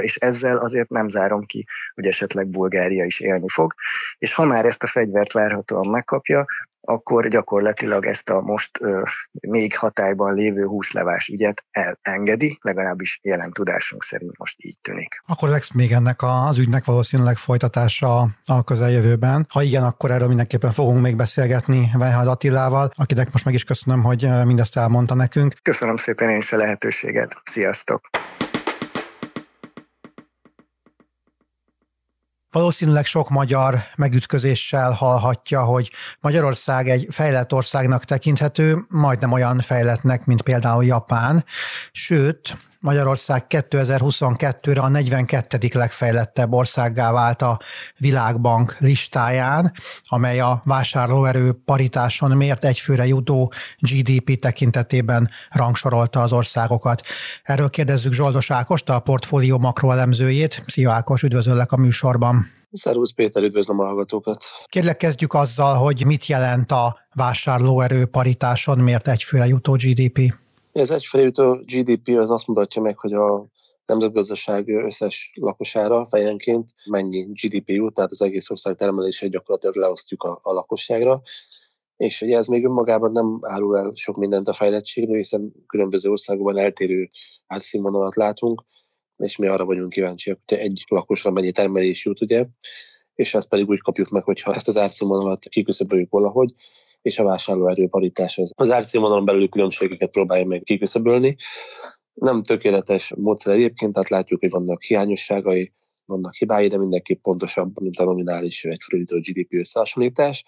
és 0.00 0.16
ezzel 0.16 0.56
azért 0.56 0.88
nem 0.88 1.08
zárom 1.08 1.44
ki, 1.44 1.66
hogy 1.94 2.06
esetleg 2.06 2.46
Bulgária 2.46 3.04
is 3.04 3.20
élni 3.20 3.48
fog. 3.48 3.74
És 4.18 4.34
ha 4.34 4.44
már 4.44 4.64
ezt 4.64 4.82
a 4.82 4.86
fegyvert 4.86 5.32
várhatóan 5.32 5.88
megkapja, 5.88 6.46
akkor 6.88 7.28
gyakorlatilag 7.28 8.06
ezt 8.06 8.28
a 8.28 8.40
most 8.40 8.70
ö, 8.80 9.02
még 9.40 9.76
hatályban 9.76 10.34
lévő 10.34 10.64
20 10.64 10.92
levás 10.92 11.28
ügyet 11.28 11.64
elengedi, 11.70 12.58
legalábbis 12.60 13.18
jelen 13.22 13.52
tudásunk 13.52 14.02
szerint 14.02 14.38
most 14.38 14.56
így 14.58 14.78
tűnik. 14.80 15.22
Akkor 15.26 15.48
lesz 15.48 15.72
még 15.72 15.92
ennek 15.92 16.22
az 16.22 16.58
ügynek 16.58 16.84
valószínűleg 16.84 17.36
folytatása 17.36 18.28
a 18.46 18.64
közeljövőben. 18.64 19.46
Ha 19.48 19.62
igen, 19.62 19.82
akkor 19.82 20.10
erről 20.10 20.28
mindenképpen 20.28 20.70
fogunk 20.70 21.02
még 21.02 21.16
beszélgetni 21.16 21.90
Vejhad 21.98 22.26
Attilával, 22.26 22.90
akinek 22.94 23.32
most 23.32 23.44
meg 23.44 23.54
is 23.54 23.64
köszönöm, 23.64 24.02
hogy 24.02 24.28
mindezt 24.44 24.76
elmondta 24.76 25.14
nekünk. 25.14 25.54
Köszönöm 25.62 25.96
szépen 25.96 26.28
én 26.28 26.36
is 26.36 26.52
a 26.52 26.56
lehetőséget. 26.56 27.36
Sziasztok! 27.44 28.00
Valószínűleg 32.50 33.04
sok 33.04 33.28
magyar 33.28 33.82
megütközéssel 33.96 34.90
hallhatja, 34.90 35.62
hogy 35.62 35.90
Magyarország 36.20 36.88
egy 36.88 37.06
fejlett 37.10 37.52
országnak 37.52 38.04
tekinthető, 38.04 38.84
majdnem 38.88 39.32
olyan 39.32 39.60
fejletnek, 39.60 40.24
mint 40.24 40.42
például 40.42 40.84
Japán, 40.84 41.44
sőt, 41.92 42.56
Magyarország 42.80 43.44
2022-re 43.48 44.80
a 44.80 44.88
42. 44.88 45.58
legfejlettebb 45.72 46.52
országgá 46.52 47.12
vált 47.12 47.42
a 47.42 47.58
Világbank 47.98 48.76
listáján, 48.78 49.72
amely 50.04 50.40
a 50.40 50.62
vásárlóerő 50.64 51.52
paritáson 51.64 52.36
mért 52.36 52.64
egyfőre 52.64 53.06
jutó 53.06 53.52
GDP 53.78 54.38
tekintetében 54.38 55.30
rangsorolta 55.50 56.22
az 56.22 56.32
országokat. 56.32 57.02
Erről 57.42 57.70
kérdezzük 57.70 58.12
Zsoldos 58.12 58.50
Ákost, 58.50 58.88
a 58.90 59.00
portfólió 59.00 59.58
makroelemzőjét. 59.58 60.62
Szia 60.66 60.92
Ákos, 60.92 61.22
üdvözöllek 61.22 61.72
a 61.72 61.76
műsorban. 61.76 62.46
Szervusz 62.72 63.12
Péter, 63.12 63.42
üdvözlöm 63.42 63.80
a 63.80 63.84
hallgatókat. 63.84 64.44
Kérlek 64.66 64.96
kezdjük 64.96 65.34
azzal, 65.34 65.74
hogy 65.74 66.06
mit 66.06 66.26
jelent 66.26 66.72
a 66.72 66.98
vásárlóerő 67.14 68.06
paritáson 68.06 68.78
mért 68.78 69.08
egyfőre 69.08 69.46
jutó 69.46 69.72
GDP? 69.72 70.34
Ez 70.78 70.90
egyfelé 70.90 71.22
jutó 71.22 71.54
GDP 71.64 72.08
az 72.08 72.30
azt 72.30 72.46
mutatja 72.46 72.82
meg, 72.82 72.98
hogy 72.98 73.12
a 73.12 73.46
nemzetgazdaság 73.86 74.68
összes 74.68 75.32
lakosára 75.34 76.06
fejenként 76.10 76.74
mennyi 76.90 77.22
GDP 77.22 77.68
jut, 77.68 77.94
tehát 77.94 78.10
az 78.10 78.22
egész 78.22 78.50
ország 78.50 78.76
termelését 78.76 79.30
gyakorlatilag 79.30 79.76
leosztjuk 79.76 80.22
a, 80.22 80.40
a 80.42 80.52
lakosságra. 80.52 81.22
És 81.96 82.22
ugye 82.22 82.36
ez 82.36 82.46
még 82.46 82.64
önmagában 82.64 83.12
nem 83.12 83.38
árul 83.40 83.78
el 83.78 83.92
sok 83.94 84.16
mindent 84.16 84.48
a 84.48 84.52
fejlettségről, 84.52 85.16
hiszen 85.16 85.52
különböző 85.66 86.10
országokban 86.10 86.58
eltérő 86.58 87.10
árszínvonalat 87.46 88.16
látunk, 88.16 88.64
és 89.16 89.36
mi 89.36 89.46
arra 89.46 89.64
vagyunk 89.64 89.92
kíváncsiak, 89.92 90.38
hogy 90.46 90.58
egy 90.58 90.84
lakosra 90.88 91.30
mennyi 91.30 91.52
termelés 91.52 92.04
jut, 92.04 92.20
ugye, 92.20 92.46
és 93.14 93.34
ezt 93.34 93.48
pedig 93.48 93.68
úgy 93.68 93.80
kapjuk 93.80 94.08
meg, 94.08 94.24
hogyha 94.24 94.54
ezt 94.54 94.68
az 94.68 94.76
árszínvonalat 94.76 95.48
kiküszöböljük 95.48 96.10
valahogy, 96.10 96.54
és 97.08 97.18
a 97.18 97.24
vásárlóerő 97.24 97.88
paritás 97.88 98.38
az, 98.38 98.52
az 98.56 98.70
árszínvonalon 98.70 99.24
belül 99.24 99.48
különbségeket 99.48 100.10
próbálja 100.10 100.46
meg 100.46 100.62
kiküszöbölni. 100.62 101.36
Nem 102.14 102.42
tökéletes 102.42 103.12
módszer 103.16 103.54
egyébként, 103.54 103.92
tehát 103.92 104.08
látjuk, 104.08 104.40
hogy 104.40 104.50
vannak 104.50 104.82
hiányosságai, 104.82 105.72
vannak 106.04 106.34
hibái, 106.34 106.66
de 106.66 106.78
mindenképp 106.78 107.22
pontosabb, 107.22 107.80
mint 107.80 107.98
a 107.98 108.04
nominális 108.04 108.64
egy 108.64 108.82
fordító 108.88 109.18
GDP 109.18 109.52
összehasonlítás. 109.52 110.44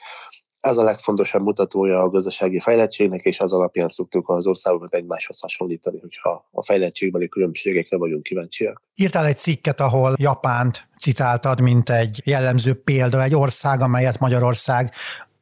Ez 0.61 0.77
a 0.77 0.83
legfontosabb 0.83 1.43
mutatója 1.43 1.99
a 1.99 2.09
gazdasági 2.09 2.61
fejlettségnek, 2.61 3.25
és 3.25 3.41
az 3.41 3.53
alapján 3.53 3.89
szoktuk 3.89 4.29
az 4.29 4.47
országokat 4.47 4.95
egymáshoz 4.95 5.41
hasonlítani, 5.41 5.99
hogyha 5.99 6.49
a 6.51 6.65
fejlettségbeli 6.65 7.29
különbségekre 7.29 7.97
vagyunk 7.97 8.23
kíváncsiak. 8.23 8.83
Írtál 8.95 9.27
egy 9.27 9.39
cikket, 9.39 9.81
ahol 9.81 10.15
Japánt 10.17 10.89
citáltad, 10.99 11.61
mint 11.61 11.91
egy 11.91 12.21
jellemző 12.25 12.75
példa, 12.75 13.23
egy 13.23 13.35
ország, 13.35 13.81
amelyet 13.81 14.19
Magyarország 14.19 14.93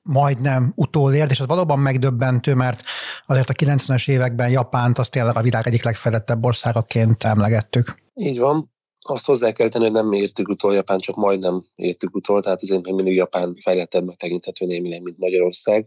majdnem 0.09 0.73
utolért, 0.75 1.31
és 1.31 1.41
ez 1.41 1.47
valóban 1.47 1.79
megdöbbentő, 1.79 2.55
mert 2.55 2.83
azért 3.27 3.51
a 3.51 3.53
90-es 3.53 4.11
években 4.11 4.51
Japánt 4.51 4.99
azt 4.99 5.11
tényleg 5.11 5.37
a 5.37 5.43
világ 5.43 5.67
egyik 5.67 5.85
legfejlettebb 5.85 6.45
országaként 6.45 7.25
emlegettük. 7.25 8.03
Így 8.15 8.39
van. 8.39 8.71
Azt 9.01 9.27
hozzá 9.27 9.53
kell 9.53 9.69
tenni, 9.69 9.85
hogy 9.85 9.93
nem 9.93 10.13
értük 10.13 10.49
utol 10.49 10.75
Japán, 10.75 10.99
csak 10.99 11.17
majdnem 11.17 11.65
értük 11.75 12.15
utol, 12.15 12.43
tehát 12.43 12.63
azért 12.63 12.85
még 12.85 12.95
mindig 12.95 13.15
Japán 13.15 13.57
fejlettebbnek 13.63 14.17
tekinthető 14.17 14.67
némileg, 14.67 15.03
mint 15.03 15.19
Magyarország. 15.19 15.87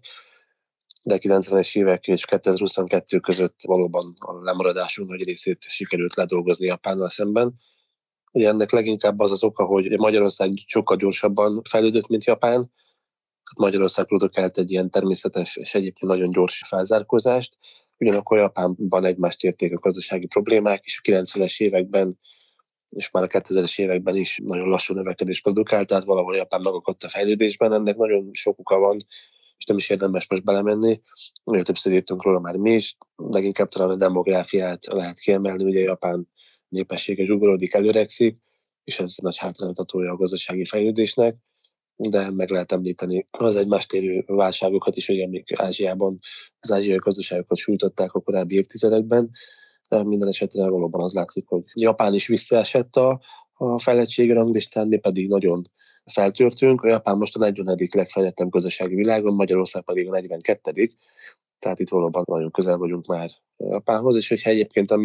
De 1.04 1.18
90-es 1.22 1.78
évek 1.78 2.08
és 2.08 2.26
2022 2.26 3.20
között 3.20 3.60
valóban 3.64 4.14
a 4.20 4.44
lemaradásunk 4.44 5.10
nagy 5.10 5.24
részét 5.24 5.66
sikerült 5.70 6.16
ledolgozni 6.16 6.66
Japánnal 6.66 7.10
szemben. 7.10 7.54
Ugye 8.32 8.48
ennek 8.48 8.72
leginkább 8.72 9.20
az 9.20 9.32
az 9.32 9.44
oka, 9.44 9.64
hogy 9.64 9.98
Magyarország 9.98 10.54
sokkal 10.66 10.98
gyorsabban 10.98 11.62
fejlődött, 11.70 12.08
mint 12.08 12.24
Japán, 12.24 12.72
Magyarország 13.56 14.06
produkált 14.06 14.58
egy 14.58 14.72
ilyen 14.72 14.90
természetes 14.90 15.56
és 15.56 15.76
egyébként 15.76 16.12
nagyon 16.12 16.32
gyors 16.32 16.62
felzárkózást, 16.68 17.58
ugyanakkor 17.98 18.38
Japánban 18.38 19.06
egymást 19.06 19.44
érték 19.44 19.76
a 19.76 19.80
gazdasági 19.80 20.26
problémák, 20.26 20.84
és 20.84 21.00
a 21.04 21.10
90-es 21.12 21.62
években 21.62 22.20
és 22.92 23.12
már 23.12 23.24
a 23.24 23.28
2000-es 23.28 23.80
években 23.80 24.16
is 24.16 24.40
nagyon 24.44 24.70
lassú 24.70 24.94
növekedés 24.94 25.42
produkált, 25.42 25.88
tehát 25.88 26.04
valahol 26.04 26.36
Japán 26.36 26.62
megakadt 26.64 27.04
a 27.04 27.10
fejlődésben, 27.10 27.74
ennek 27.74 27.98
nagyon 27.98 28.30
sok 28.34 28.60
oka 28.60 28.78
van, 28.78 28.98
és 29.58 29.66
nem 29.66 29.78
is 29.78 29.90
érdemes 29.90 30.30
most 30.30 30.44
belemenni. 30.44 31.02
Nagyon 31.44 31.64
többször 31.64 31.94
írtunk 31.94 32.24
róla 32.24 32.40
már 32.40 32.56
mi 32.56 32.74
is, 32.74 32.98
leginkább 33.16 33.68
talán 33.68 33.90
a 33.90 33.96
demográfiát 33.96 34.86
lehet 34.86 35.20
kiemelni, 35.20 35.64
ugye 35.64 35.80
Japán 35.80 36.28
népessége 36.68 37.26
zsugorodik, 37.26 37.74
előregszik, 37.74 38.38
és 38.84 39.00
ez 39.00 39.16
nagy 39.22 39.38
hátránytatója 39.38 40.12
a 40.12 40.16
gazdasági 40.16 40.66
fejlődésnek, 40.66 41.36
de 41.96 42.30
meg 42.30 42.50
lehet 42.50 42.72
említeni 42.72 43.28
az 43.32 43.56
egymást 43.56 43.90
térő 43.90 44.24
válságokat 44.28 44.96
is, 44.96 45.08
hogy 45.08 45.22
amik 45.22 45.60
Ázsiában 45.60 46.20
az 46.60 46.72
ázsiai 46.72 46.98
gazdaságokat 46.98 47.58
sújtották 47.58 48.14
a 48.14 48.20
korábbi 48.22 48.56
évtizedekben, 48.56 49.32
de 49.90 50.04
minden 50.04 50.28
esetre 50.28 50.70
valóban 50.70 51.02
az 51.02 51.14
látszik, 51.14 51.48
hogy 51.48 51.64
Japán 51.74 52.14
is 52.14 52.28
visszaesett 52.28 52.96
a, 52.96 53.22
a 53.54 53.80
fejlettségi 53.80 54.32
ranglistán, 54.32 54.88
mi 54.88 54.98
pedig 54.98 55.28
nagyon 55.28 55.72
feltörtünk. 56.06 56.82
A 56.82 56.88
Japán 56.88 57.18
most 57.18 57.36
a 57.36 57.40
40. 57.40 57.78
legfejlettebb 57.92 58.50
gazdasági 58.50 58.96
világon, 58.96 59.34
Magyarország 59.34 59.84
pedig 59.84 60.08
a 60.08 60.12
42. 60.12 60.92
Tehát 61.60 61.80
itt 61.80 61.90
valóban 61.90 62.24
nagyon 62.28 62.52
közel 62.52 62.78
vagyunk 62.78 63.06
már 63.06 63.30
Japánhoz, 63.58 64.16
és 64.16 64.30
hogyha 64.30 64.50
egyébként 64.50 64.92
a 64.92 64.98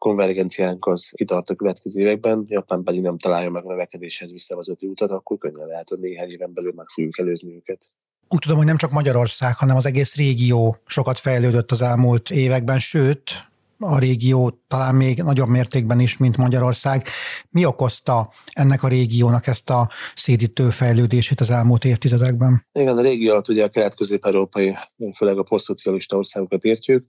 mi 0.00 0.08
konvergenciánk 0.08 0.86
az 0.86 1.10
kitart 1.14 1.50
a 1.50 1.54
következő 1.54 2.00
években, 2.00 2.44
Japán 2.48 2.82
pedig 2.82 3.00
nem 3.00 3.18
találja 3.18 3.50
meg 3.50 3.64
a 3.64 3.68
növekedéshez 3.68 4.32
visszavezető 4.32 4.86
utat, 4.86 5.10
akkor 5.10 5.38
könnyen 5.38 5.66
lehet, 5.66 5.88
hogy 5.88 5.98
néhány 5.98 6.30
éven 6.30 6.52
belül 6.54 6.72
meg 6.76 6.86
fogjuk 6.88 7.18
előzni 7.18 7.54
őket. 7.54 7.86
Úgy 8.28 8.38
tudom, 8.38 8.56
hogy 8.56 8.66
nem 8.66 8.76
csak 8.76 8.90
Magyarország, 8.90 9.56
hanem 9.56 9.76
az 9.76 9.86
egész 9.86 10.16
régió 10.16 10.76
sokat 10.86 11.18
fejlődött 11.18 11.70
az 11.70 11.82
elmúlt 11.82 12.30
években, 12.30 12.78
sőt, 12.78 13.48
a 13.78 13.98
régió 13.98 14.60
talán 14.68 14.94
még 14.94 15.22
nagyobb 15.22 15.48
mértékben 15.48 16.00
is, 16.00 16.16
mint 16.16 16.36
Magyarország. 16.36 17.06
Mi 17.50 17.64
okozta 17.64 18.30
ennek 18.52 18.82
a 18.82 18.88
régiónak 18.88 19.46
ezt 19.46 19.70
a 19.70 19.90
szédítő 20.14 20.70
fejlődését 20.70 21.40
az 21.40 21.50
elmúlt 21.50 21.84
évtizedekben? 21.84 22.66
Igen, 22.72 22.98
a 22.98 23.02
régió 23.02 23.30
alatt 23.30 23.48
ugye 23.48 23.64
a 23.64 23.68
kelet-közép-európai, 23.68 24.76
főleg 25.16 25.38
a 25.38 25.42
posztszocialista 25.42 26.16
országokat 26.16 26.64
értjük, 26.64 27.06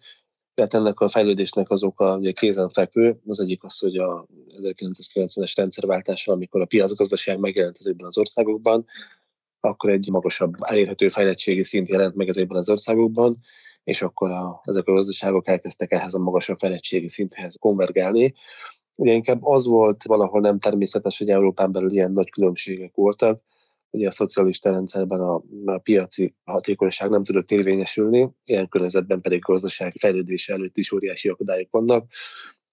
tehát 0.53 0.73
ennek 0.73 0.99
a 0.99 1.09
fejlődésnek 1.09 1.69
az 1.69 1.83
oka 1.83 2.17
ugye 2.17 2.31
kézenfekvő. 2.31 3.19
Az 3.27 3.39
egyik 3.39 3.63
az, 3.63 3.77
hogy 3.77 3.97
a 3.97 4.27
1990-es 4.61 5.51
rendszerváltással, 5.55 6.33
amikor 6.33 6.61
a 6.61 6.65
piacgazdaság 6.65 7.39
megjelent 7.39 7.77
ezekben 7.79 8.07
az 8.07 8.17
országokban, 8.17 8.85
akkor 9.59 9.89
egy 9.89 10.09
magasabb 10.09 10.53
elérhető 10.59 11.09
fejlettségi 11.09 11.63
szint 11.63 11.87
jelent 11.87 12.15
meg 12.15 12.27
ezekben 12.27 12.57
az 12.57 12.69
országokban, 12.69 13.39
és 13.83 14.01
akkor 14.01 14.31
a, 14.31 14.61
ezek 14.63 14.87
a 14.87 14.93
gazdaságok 14.93 15.47
elkezdtek 15.47 15.91
ehhez 15.91 16.13
a 16.13 16.19
magasabb 16.19 16.59
fejlettségi 16.59 17.09
szinthez 17.09 17.55
konvergálni. 17.55 18.33
Ugye 18.95 19.13
inkább 19.13 19.43
az 19.45 19.65
volt 19.65 20.03
valahol 20.03 20.41
nem 20.41 20.59
természetes, 20.59 21.17
hogy 21.17 21.29
Európán 21.29 21.71
belül 21.71 21.91
ilyen 21.91 22.11
nagy 22.11 22.29
különbségek 22.29 22.95
voltak, 22.95 23.41
ugye 23.91 24.07
a 24.07 24.11
szocialista 24.11 24.71
rendszerben 24.71 25.19
a, 25.19 25.43
a 25.65 25.77
piaci 25.77 26.35
hatékonyság 26.43 27.09
nem 27.09 27.23
tudott 27.23 27.51
érvényesülni, 27.51 28.29
ilyen 28.43 28.67
környezetben 28.67 29.21
pedig 29.21 29.39
a 29.43 29.51
gazdasági 29.51 29.97
fejlődése 29.99 30.53
előtt 30.53 30.77
is 30.77 30.91
óriási 30.91 31.29
akadályok 31.29 31.71
vannak. 31.71 32.11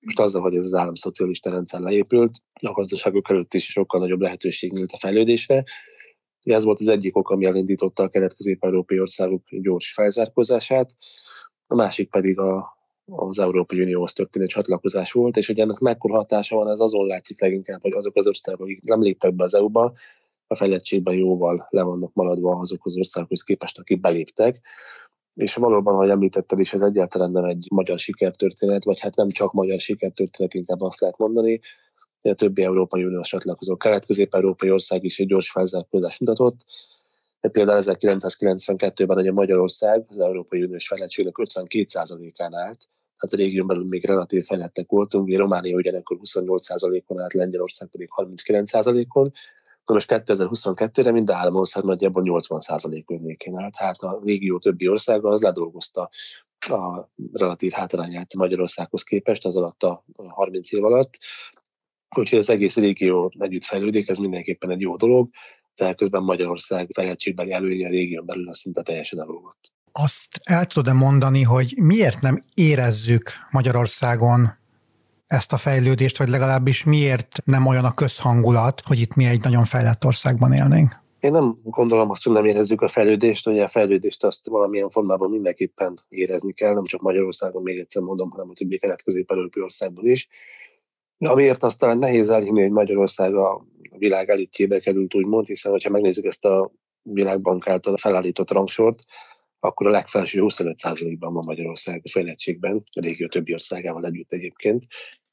Most 0.01 0.21
azzal, 0.21 0.43
hogy 0.43 0.57
ez 0.57 0.65
az 0.65 0.75
államszocialista 0.75 1.51
rendszer 1.51 1.81
leépült, 1.81 2.43
a 2.61 2.73
gazdaságok 2.73 3.31
előtt 3.31 3.55
is 3.55 3.65
sokkal 3.65 4.01
nagyobb 4.01 4.21
lehetőség 4.21 4.73
nyílt 4.73 4.93
a 4.93 4.99
fejlődésre, 4.99 5.65
ez 6.43 6.65
volt 6.65 6.81
az 6.81 6.89
egyik 6.89 7.17
ok, 7.17 7.31
ami 7.31 7.45
elindította 7.45 8.03
a 8.03 8.09
kelet-közép-európai 8.09 9.01
országok 9.01 9.43
gyors 9.51 9.93
felzárkózását, 9.93 10.97
a 11.67 11.75
másik 11.75 12.11
pedig 12.11 12.39
a, 12.39 12.77
az 13.05 13.39
Európai 13.39 13.81
Unióhoz 13.81 14.13
történő 14.13 14.47
csatlakozás 14.47 15.13
volt, 15.13 15.37
és 15.37 15.47
hogy 15.47 15.59
ennek 15.59 15.79
mekkora 15.79 16.15
hatása 16.15 16.57
van, 16.57 16.71
ez 16.71 16.81
azon 16.81 17.07
látszik 17.07 17.41
leginkább, 17.41 17.83
hogy 17.83 17.93
azok 17.93 18.17
az 18.17 18.27
országok, 18.27 18.61
akik 18.61 18.85
nem 18.85 19.03
léptek 19.03 19.35
be 19.35 19.45
az 19.45 19.55
EU-ba, 19.55 19.93
a 20.49 20.57
fejlettségben 20.57 21.15
jóval 21.15 21.67
le 21.71 21.83
vannak 21.83 22.15
maradva 22.15 22.59
azok 22.59 22.85
az 22.85 22.97
országokhoz 22.97 23.43
képest, 23.43 23.79
akik 23.79 24.01
beléptek. 24.01 24.61
És 25.35 25.55
valóban, 25.55 25.95
ahogy 25.95 26.09
említetted 26.09 26.59
is, 26.59 26.73
ez 26.73 26.83
egyáltalán 26.83 27.31
nem 27.31 27.45
egy 27.45 27.67
magyar 27.71 27.99
sikertörténet, 27.99 28.85
vagy 28.85 29.01
hát 29.01 29.17
nem 29.17 29.31
csak 29.31 29.53
magyar 29.53 29.81
sikertörténet, 29.81 30.55
inkább 30.55 30.81
azt 30.81 31.01
lehet 31.01 31.19
mondani, 31.19 31.61
a 32.23 32.35
többi 32.35 32.63
Európai 32.63 33.05
Uniós 33.05 33.29
csatlakozó 33.29 33.77
kelet-közép-európai 33.77 34.71
ország 34.71 35.05
is 35.05 35.19
egy 35.19 35.27
gyors 35.27 35.51
felzárkózást 35.51 36.21
mutatott. 36.21 36.65
Például 37.41 37.83
1992-ben 37.83 39.17
ugye 39.17 39.33
Magyarország 39.33 40.05
az 40.09 40.19
Európai 40.19 40.63
Uniós 40.63 40.87
fejlettségnek 40.87 41.35
52%-án 41.37 42.55
állt, 42.55 42.85
tehát 43.19 43.35
a 43.35 43.37
régión 43.37 43.67
belül 43.67 43.85
még 43.85 44.05
relatív 44.05 44.45
fejlettek 44.45 44.91
voltunk, 44.91 45.27
ugye 45.27 45.39
Románia 45.39 45.77
ugyanekkor 45.77 46.19
28%-on 46.23 47.21
állt, 47.21 47.33
Lengyelország 47.33 47.89
pedig 47.89 48.09
39%-on, 48.17 49.33
de 49.89 49.95
most 49.95 50.09
2022-re 50.11 51.11
mind 51.11 51.31
három 51.31 51.55
ország 51.55 51.85
nagyjából 51.85 52.23
80% 52.27 53.03
környékén 53.07 53.59
állt, 53.59 53.77
hát 53.77 54.03
a 54.03 54.21
régió 54.25 54.59
többi 54.59 54.89
országa 54.89 55.31
az 55.31 55.43
ledolgozta 55.43 56.11
a 56.59 57.11
relatív 57.33 57.73
hátrányát 57.73 58.35
Magyarországhoz 58.35 59.03
képest 59.03 59.45
az 59.45 59.57
alatt 59.57 59.83
a 59.83 60.05
30 60.29 60.73
év 60.73 60.85
alatt, 60.85 61.19
Úgyhogy 62.17 62.39
az 62.39 62.51
egész 62.51 62.77
régió 62.77 63.33
együtt 63.39 63.65
fejlődik, 63.65 64.09
ez 64.09 64.19
mindenképpen 64.19 64.71
egy 64.71 64.81
jó 64.81 64.97
dolog, 64.97 65.29
de 65.75 65.95
közben 65.95 66.23
Magyarország 66.23 66.91
fejlettségbeli 66.95 67.53
előnye 67.53 67.87
a 67.87 67.91
régión 67.91 68.27
belül 68.27 68.49
az 68.49 68.59
szinte 68.59 68.83
teljesen 68.83 69.21
elolvadt. 69.21 69.73
Azt 69.93 70.41
el 70.45 70.67
tudod-e 70.67 70.93
mondani, 70.93 71.43
hogy 71.43 71.75
miért 71.77 72.21
nem 72.21 72.43
érezzük 72.55 73.31
Magyarországon 73.51 74.59
ezt 75.29 75.53
a 75.53 75.57
fejlődést, 75.57 76.19
vagy 76.19 76.29
legalábbis 76.29 76.85
miért 76.85 77.41
nem 77.45 77.67
olyan 77.67 77.85
a 77.85 77.95
közhangulat, 77.95 78.83
hogy 78.87 79.01
itt 79.01 79.15
mi 79.15 79.25
egy 79.25 79.43
nagyon 79.43 79.65
fejlett 79.65 80.05
országban 80.05 80.53
élnénk? 80.53 81.07
Én 81.21 81.31
nem 81.31 81.55
gondolom 81.65 82.11
azt, 82.11 82.25
hogy 82.25 82.33
nem 82.33 82.45
érezzük 82.45 82.81
a 82.81 82.89
fejlődést, 82.89 83.45
hogy 83.45 83.59
a 83.59 83.69
fejlődést 83.69 84.25
azt 84.25 84.49
valamilyen 84.49 84.91
formában 84.91 85.31
mindenképpen 85.31 85.95
érezni 86.09 86.53
kell, 86.53 86.75
nem 86.75 86.85
csak 86.85 87.01
Magyarországon, 87.01 87.63
még 87.63 87.79
egyszer 87.79 88.03
mondom, 88.03 88.31
hanem 88.31 88.51
a 88.51 88.53
többi 88.53 88.79
kelet-közép-európai 88.79 89.63
országban 89.63 90.07
is. 90.07 90.29
Amiért 91.19 91.63
aztán 91.63 91.99
nehéz 91.99 92.29
elhinni, 92.29 92.63
hogy 92.63 92.71
Magyarország 92.71 93.35
a 93.35 93.65
világ 93.97 94.29
elitjébe 94.29 94.79
került, 94.79 95.15
úgymond, 95.15 95.47
hiszen 95.47 95.81
ha 95.83 95.91
megnézzük 95.91 96.25
ezt 96.25 96.45
a 96.45 96.73
világbank 97.03 97.69
által 97.69 97.97
felállított 97.97 98.51
rangsort, 98.51 99.05
akkor 99.61 99.87
a 99.87 99.91
legfelső 99.91 100.41
25%-ban 100.43 101.33
van 101.33 101.45
Magyarország 101.47 102.01
a 102.05 102.11
fejlettségben, 102.11 102.77
a 102.77 103.01
régió 103.01 103.27
többi 103.27 103.53
országával 103.53 104.05
együtt 104.05 104.33
egyébként. 104.33 104.87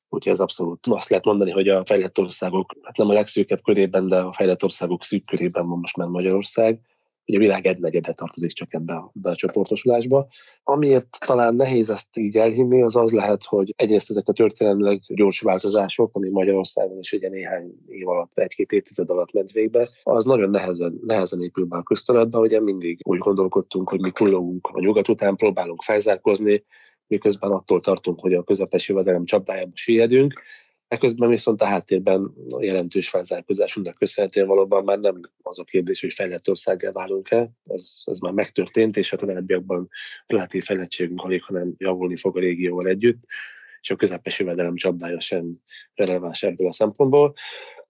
Úgyhogy 0.09 0.33
ez 0.33 0.39
abszolút 0.39 0.87
azt 0.87 1.09
lehet 1.09 1.25
mondani, 1.25 1.51
hogy 1.51 1.69
a 1.69 1.85
fejlett 1.85 2.19
országok, 2.19 2.73
hát 2.83 2.97
nem 2.97 3.09
a 3.09 3.13
legszűkebb 3.13 3.61
körében, 3.61 4.07
de 4.07 4.19
a 4.19 4.33
fejlett 4.33 4.63
országok 4.63 5.03
szűk 5.03 5.25
körében 5.25 5.67
van 5.67 5.79
most 5.79 5.97
már 5.97 6.07
Magyarország 6.07 6.79
hogy 7.25 7.35
a 7.35 7.39
világ 7.39 7.65
egy 7.65 7.79
negyede 7.79 8.13
tartozik 8.13 8.51
csak 8.51 8.73
ebbe 8.73 8.93
a, 8.93 9.11
ebbe 9.15 9.29
a 9.29 9.35
csoportosulásba. 9.35 10.27
Amiért 10.63 11.17
talán 11.25 11.55
nehéz 11.55 11.89
ezt 11.89 12.17
így 12.17 12.37
elhinni, 12.37 12.81
az 12.81 12.95
az 12.95 13.11
lehet, 13.11 13.43
hogy 13.43 13.73
egyrészt 13.75 14.09
ezek 14.09 14.27
a 14.27 14.33
történelmileg 14.33 15.01
gyors 15.07 15.41
változások, 15.41 16.09
ami 16.15 16.29
Magyarországon 16.29 16.99
is 16.99 17.13
ugye 17.13 17.29
néhány 17.29 17.73
év 17.87 18.07
alatt, 18.07 18.31
egy-két 18.33 18.71
évtized 18.71 19.09
alatt 19.09 19.33
ment 19.33 19.51
végbe, 19.51 19.87
az 20.03 20.25
nagyon 20.25 20.49
nehezen, 20.49 20.99
nehezen 21.05 21.41
épül 21.41 21.65
be 21.65 21.77
a 21.77 21.83
köztudatba, 21.83 22.39
ugye 22.39 22.61
mindig 22.61 22.99
úgy 23.03 23.19
gondolkodtunk, 23.19 23.89
hogy 23.89 23.99
mi 23.99 24.11
kullogunk 24.11 24.67
a 24.73 24.79
nyugat 24.79 25.07
után, 25.07 25.35
próbálunk 25.35 25.81
felzárkozni, 25.81 26.63
miközben 27.07 27.51
attól 27.51 27.79
tartunk, 27.79 28.19
hogy 28.19 28.33
a 28.33 28.43
közepes 28.43 28.89
jövedelem 28.89 29.25
csapdájába 29.25 29.71
süllyedünk, 29.73 30.33
Eközben 30.95 31.29
viszont 31.29 31.61
a 31.61 31.65
háttérben 31.65 32.33
a 32.49 32.63
jelentős 32.63 33.09
felzárkózásunknak 33.09 33.95
köszönhetően 33.97 34.47
valóban 34.47 34.83
már 34.83 34.99
nem 34.99 35.19
az 35.41 35.59
a 35.59 35.63
kérdés, 35.63 36.01
hogy 36.01 36.13
fejlett 36.13 36.49
országgá 36.49 36.91
válunk-e, 36.91 37.49
ez, 37.67 38.01
ez 38.05 38.19
már 38.19 38.31
megtörtént, 38.31 38.97
és 38.97 39.13
a 39.13 39.17
továbbiakban 39.17 39.89
relatív 40.25 40.63
fejlettségünk 40.63 41.21
alig, 41.21 41.43
hanem 41.43 41.73
javulni 41.77 42.15
fog 42.15 42.37
a 42.37 42.39
régióval 42.39 42.87
együtt, 42.87 43.23
és 43.81 43.89
a 43.89 43.95
közepes 43.95 44.39
jövedelem 44.39 44.75
csapdája 44.75 45.19
sem 45.19 45.61
releváns 45.95 46.43
ebből 46.43 46.67
a 46.67 46.71
szempontból. 46.71 47.33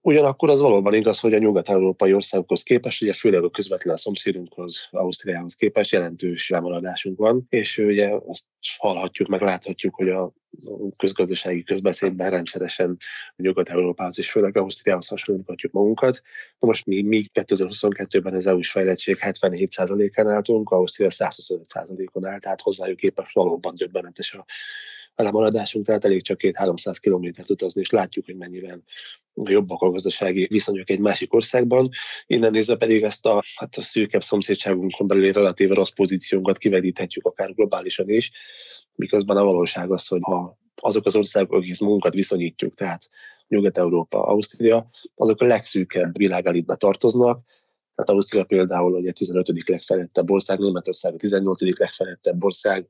Ugyanakkor 0.06 0.50
az 0.50 0.60
valóban 0.60 0.94
igaz, 0.94 1.20
hogy 1.20 1.34
a 1.34 1.38
nyugat-európai 1.38 2.12
országokhoz 2.14 2.62
képest, 2.62 3.02
ugye 3.02 3.12
főleg 3.12 3.44
a 3.44 3.50
közvetlen 3.50 3.96
szomszédunkhoz, 3.96 4.88
Ausztriához 4.90 5.54
képest 5.54 5.92
jelentős 5.92 6.48
lemaradásunk 6.48 7.18
van, 7.18 7.46
és 7.48 7.78
ugye 7.78 8.10
azt 8.26 8.44
hallhatjuk, 8.76 9.28
meg 9.28 9.40
láthatjuk, 9.40 9.94
hogy 9.94 10.08
a 10.08 10.32
közgazdasági 10.96 11.62
közbeszédben 11.62 12.30
rendszeresen 12.30 12.96
Nyugat-Európához 13.36 14.18
és 14.18 14.30
főleg 14.30 14.56
Ausztriához 14.56 15.08
hasonlíthatjuk 15.08 15.72
magunkat. 15.72 16.20
Na 16.58 16.68
most 16.68 16.86
mi, 16.86 17.02
mi 17.02 17.24
2022-ben 17.32 18.34
az 18.34 18.46
EU-s 18.46 18.70
fejlettség 18.70 19.16
77%-án 19.20 20.28
álltunk, 20.28 20.70
Ausztria 20.70 21.08
125%-on 21.10 22.26
állt, 22.26 22.42
tehát 22.42 22.60
hozzájuk 22.60 22.96
képest 22.96 23.34
valóban 23.34 23.74
döbbenetes 23.76 24.32
a 24.34 24.44
a 25.16 25.22
lemaradásunk, 25.22 25.86
tehát 25.86 26.04
elég 26.04 26.22
csak 26.22 26.38
két-háromszáz 26.38 26.98
kilométert 26.98 27.50
utazni, 27.50 27.80
és 27.80 27.90
látjuk, 27.90 28.24
hogy 28.24 28.36
mennyivel 28.36 28.82
jobbak 29.34 29.82
a 29.82 29.90
gazdasági 29.90 30.46
viszonyok 30.50 30.90
egy 30.90 31.00
másik 31.00 31.34
országban. 31.34 31.90
Innen 32.26 32.50
nézve 32.50 32.76
pedig 32.76 33.02
ezt 33.02 33.26
a, 33.26 33.44
hát 33.56 33.76
a 33.76 33.82
szűkebb 33.82 34.22
szomszédságunkon 34.22 35.06
belül 35.06 35.32
relatíve 35.32 35.74
rossz 35.74 35.90
pozíciónkat 35.90 36.58
kivedíthetjük 36.58 37.26
akár 37.26 37.54
globálisan 37.54 38.08
is, 38.08 38.30
miközben 38.94 39.36
a 39.36 39.44
valóság 39.44 39.92
az, 39.92 40.06
hogy 40.06 40.20
ha 40.22 40.58
azok 40.74 41.06
az 41.06 41.16
országok, 41.16 41.52
akik 41.52 41.80
magunkat 41.80 42.14
viszonyítjuk, 42.14 42.74
tehát 42.74 43.08
Nyugat-Európa, 43.48 44.26
Ausztria, 44.26 44.90
azok 45.14 45.40
a 45.40 45.44
legszűkebb 45.46 46.16
világelitbe 46.16 46.76
tartoznak, 46.76 47.44
tehát 47.94 48.10
Ausztria 48.10 48.44
például 48.44 48.94
ugye 48.94 49.12
15. 49.12 49.68
legfelettebb 49.68 50.30
ország, 50.30 50.58
Németország 50.58 51.14
a 51.14 51.16
18. 51.16 51.78
legfelettebb 51.78 52.44
ország, 52.44 52.88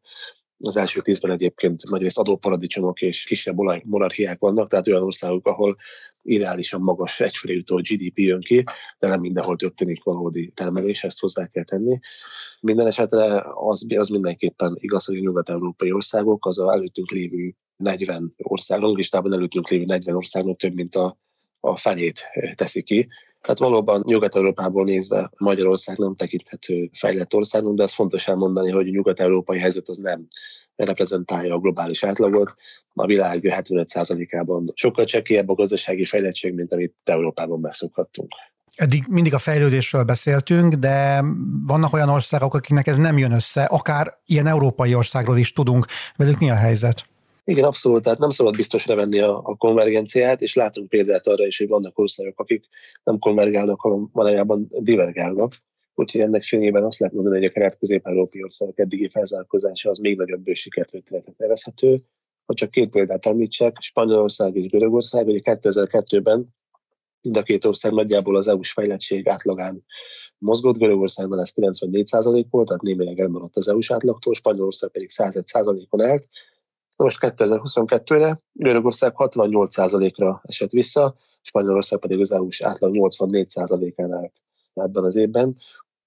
az 0.59 0.77
első 0.77 1.01
tízben 1.01 1.31
egyébként 1.31 1.90
nagyrészt 1.90 2.19
adóparadicsomok 2.19 3.03
és 3.03 3.25
kisebb 3.25 3.57
monarchiák 3.85 4.38
vannak, 4.38 4.69
tehát 4.69 4.87
olyan 4.87 5.03
országok, 5.03 5.47
ahol 5.47 5.77
ideálisan 6.23 6.81
magas 6.81 7.21
egyfőre 7.21 7.55
jutó 7.55 7.77
GDP 7.77 8.19
jön 8.19 8.40
ki, 8.40 8.64
de 8.99 9.09
nem 9.09 9.21
mindenhol 9.21 9.57
történik 9.57 10.03
valódi 10.03 10.51
termelés, 10.55 11.05
ezt 11.05 11.21
hozzá 11.21 11.47
kell 11.47 11.64
tenni. 11.64 11.99
Minden 12.61 12.87
esetre 12.87 13.42
az, 13.55 13.87
az 13.97 14.09
mindenképpen 14.09 14.77
igaz, 14.81 15.05
hogy 15.05 15.16
a 15.16 15.21
nyugat-európai 15.21 15.92
országok 15.92 16.47
az 16.47 16.59
a 16.59 16.73
előttünk 16.73 17.11
lévő 17.11 17.55
40 17.77 18.35
ország, 18.37 18.81
listában 18.81 19.33
előttünk 19.33 19.69
lévő 19.69 19.85
40 19.85 20.16
országnak 20.16 20.59
több, 20.59 20.75
mint 20.75 20.95
a, 20.95 21.19
a 21.61 21.77
felét 21.77 22.23
teszi 22.55 22.83
ki. 22.83 23.09
Tehát 23.46 23.61
valóban 23.61 24.02
Nyugat-Európából 24.06 24.85
nézve 24.85 25.30
Magyarország 25.37 25.98
nem 25.98 26.14
tekinthető 26.14 26.90
fejlett 26.92 27.35
országnak, 27.35 27.74
de 27.74 27.82
ez 27.82 27.94
fontos 27.94 28.28
elmondani, 28.28 28.70
hogy 28.70 28.88
a 28.88 28.90
nyugat-európai 28.90 29.59
helyzet 29.59 29.88
az 29.88 29.96
nem 29.96 30.26
reprezentálja 30.76 31.54
a 31.54 31.59
globális 31.59 32.04
átlagot. 32.04 32.54
A 32.94 33.06
világ 33.06 33.40
75%-ában 33.42 34.72
sokkal 34.74 35.04
csekélyebb 35.04 35.48
a 35.48 35.54
gazdasági 35.54 36.04
fejlettség, 36.04 36.54
mint 36.54 36.72
amit 36.72 36.94
Európában 37.04 37.61
megszokhattunk. 37.61 38.28
Eddig 38.74 39.04
mindig 39.09 39.35
a 39.35 39.38
fejlődésről 39.38 40.02
beszéltünk, 40.02 40.74
de 40.74 41.24
vannak 41.66 41.92
olyan 41.92 42.09
országok, 42.09 42.54
akiknek 42.54 42.87
ez 42.87 42.96
nem 42.96 43.18
jön 43.18 43.32
össze, 43.32 43.64
akár 43.64 44.18
ilyen 44.24 44.46
európai 44.46 44.94
országról 44.94 45.38
is 45.38 45.52
tudunk. 45.52 45.87
Velük 46.16 46.38
mi 46.38 46.50
a 46.50 46.54
helyzet? 46.54 47.06
Igen, 47.48 47.64
abszolút, 47.64 48.02
tehát 48.02 48.18
nem 48.18 48.30
szabad 48.30 48.56
biztosra 48.56 48.94
venni 48.94 49.18
a, 49.20 49.40
a 49.44 49.54
konvergenciát, 49.56 50.40
és 50.40 50.54
látunk 50.54 50.88
példát 50.88 51.26
arra 51.26 51.46
is, 51.46 51.59
hogy 51.59 51.68
vannak 51.68 51.98
országok, 51.98 52.40
akik 52.40 52.64
nem 53.04 53.18
konvergálnak, 53.18 53.80
hanem 53.80 54.09
valójában 54.12 54.66
divergálnak. 54.70 55.52
Úgyhogy 55.94 56.20
ennek 56.20 56.42
fényében 56.42 56.85
azt 56.85 56.98
lehet 56.98 57.14
mondani, 57.14 57.37
hogy 57.37 57.46
a 57.46 57.50
kelet-közép-európai 57.50 58.42
országok 58.42 58.78
eddigi 58.78 59.09
felzárkózása 59.09 59.90
az 59.90 59.98
még 59.98 60.16
nagyobb 60.16 60.44
sikertörténetet 60.52 61.38
nevezhető. 61.38 62.00
Ha 62.46 62.54
csak 62.54 62.70
két 62.70 62.90
példát 62.90 63.26
említsek, 63.26 63.76
Spanyolország 63.80 64.56
és 64.56 64.70
Görögország, 64.70 65.26
ugye 65.26 65.40
2002-ben 65.42 66.54
mind 67.22 67.37
a 67.37 67.42
két 67.42 67.64
ország 67.64 67.92
nagyjából 67.92 68.37
az 68.37 68.48
EU-s 68.48 68.72
fejlettség 68.72 69.28
átlagán 69.28 69.85
mozgott, 70.38 70.78
Görögországban 70.78 71.40
ez 71.40 71.52
94% 71.56 72.46
volt, 72.50 72.66
tehát 72.66 72.82
némileg 72.82 73.20
elmaradt 73.20 73.56
az 73.56 73.68
EU-s 73.68 73.90
átlagtól, 73.90 74.35
Spanyolország 74.35 74.90
pedig 74.90 75.11
101%-on 75.12 76.00
állt, 76.00 76.28
most 76.96 77.18
2022-re 77.20 78.38
Görögország 78.52 79.12
68%-ra 79.16 80.40
esett 80.44 80.70
vissza, 80.70 81.16
Spanyolország 81.42 81.98
pedig 81.98 82.20
az 82.20 82.32
EU-s 82.32 82.61
átlag 82.61 82.94
84%-án 82.94 84.12
állt 84.12 84.35
ebben 84.74 85.04
az 85.04 85.16
évben. 85.16 85.56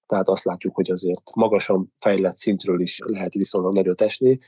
Tehát 0.06 0.28
azt 0.28 0.44
látjuk, 0.44 0.74
hogy 0.74 0.90
azért 0.90 1.34
magasan 1.34 1.92
fejlett 1.96 2.36
szintről 2.36 2.80
is 2.80 2.98
lehet 3.04 3.32
viszonylag 3.32 3.74
nagyot 3.74 4.00
esni, 4.00 4.38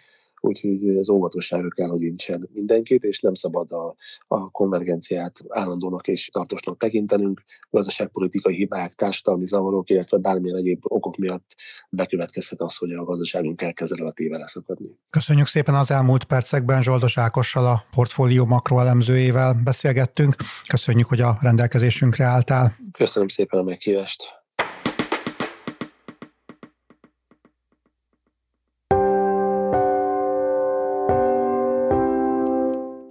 úgyhogy 0.44 0.96
ez 0.96 1.08
óvatosságra 1.08 1.68
kell, 1.68 1.88
hogy 1.88 2.00
nincsen 2.00 2.48
mindenkit, 2.52 3.02
és 3.02 3.20
nem 3.20 3.34
szabad 3.34 3.72
a, 3.72 3.94
a 4.28 4.50
konvergenciát 4.50 5.40
állandónak 5.48 6.08
és 6.08 6.28
tartósnak 6.32 6.78
tekintenünk. 6.78 7.42
Gazdaságpolitikai 7.70 8.54
hibák, 8.54 8.92
társadalmi 8.92 9.46
zavarok, 9.46 9.90
illetve 9.90 10.18
bármilyen 10.18 10.56
egyéb 10.56 10.80
okok 10.82 11.16
miatt 11.16 11.54
bekövetkezhet 11.90 12.60
az, 12.60 12.76
hogy 12.76 12.92
a 12.92 13.04
gazdaságunk 13.04 13.62
elkezd 13.62 13.98
relatíve 13.98 14.38
leszakadni. 14.38 14.98
Köszönjük 15.10 15.46
szépen 15.46 15.74
az 15.74 15.90
elmúlt 15.90 16.24
percekben 16.24 16.82
Zsoldos 16.82 17.18
Ákossal, 17.18 17.66
a 17.66 17.84
portfólió 17.90 18.44
makroelemzőjével 18.44 19.60
beszélgettünk. 19.64 20.34
Köszönjük, 20.66 21.06
hogy 21.06 21.20
a 21.20 21.36
rendelkezésünkre 21.40 22.24
álltál. 22.24 22.76
Köszönöm 22.92 23.28
szépen 23.28 23.58
a 23.58 23.62
meghívást. 23.62 24.41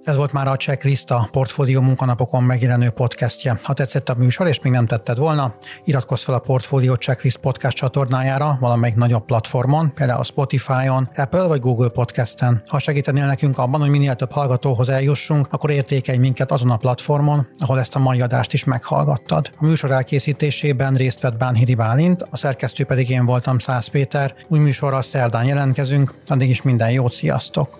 Ez 0.04 0.16
volt 0.16 0.32
már 0.32 0.48
a 0.48 0.56
Checklist, 0.56 1.12
a 1.12 1.28
Portfólió 1.32 1.82
munkanapokon 1.82 2.44
megjelenő 2.44 2.90
podcastje. 2.90 3.60
Ha 3.64 3.74
tetszett 3.74 4.10
a 4.10 4.16
műsor, 4.16 4.48
és 4.48 4.62
még 4.62 4.74
nem 4.74 4.86
tetted 4.86 5.18
volna, 5.18 5.56
iratkozz 5.84 6.24
fel 6.24 6.36
a 6.36 6.40
Portfólió 6.40 6.94
Checklist 6.94 7.38
podcast 7.38 7.76
csatornájára 7.76 8.58
valamelyik 8.60 8.96
nagyobb 8.96 9.26
platformon, 9.26 9.94
például 9.94 10.24
Spotify-on, 10.24 11.10
Apple 11.16 11.48
vagy 11.48 11.60
Google 11.60 11.90
Podcasten. 11.90 12.64
Ha 12.68 12.80
segítenél 12.80 13.26
nekünk 13.26 13.58
abban, 13.58 13.80
hogy 13.80 13.90
minél 13.90 14.16
több 14.16 14.32
hallgatóhoz 14.32 14.90
eljussunk, 14.90 15.48
akkor 15.50 15.70
értékelj 15.70 16.18
minket 16.18 16.52
azon 16.52 16.72
a 16.72 16.78
platformon, 16.78 17.48
ahol 17.60 17.80
ezt 17.80 17.96
a 17.96 18.00
mai 18.00 18.22
adást 18.22 18.54
is 18.54 18.64
meghallgattad. 18.64 19.52
A 19.58 19.66
műsor 19.66 19.92
elkészítésében 19.92 20.96
részt 20.96 21.22
vett 21.22 21.38
Bánhidi 21.38 21.76
Bálint, 21.76 22.22
a 22.30 22.38
szerkesztő 22.38 22.84
pedig 22.84 23.10
én 23.10 23.26
voltam 23.26 23.60
Szász 23.60 23.88
Péter. 23.88 24.36
Új 24.48 24.60
műsorral 24.60 25.02
szerdán 25.02 25.46
jelentkezünk, 25.46 26.14
addig 26.28 26.50
is 26.50 26.62
minden 26.62 26.92
jót, 26.92 27.14
sziasztok! 27.14 27.80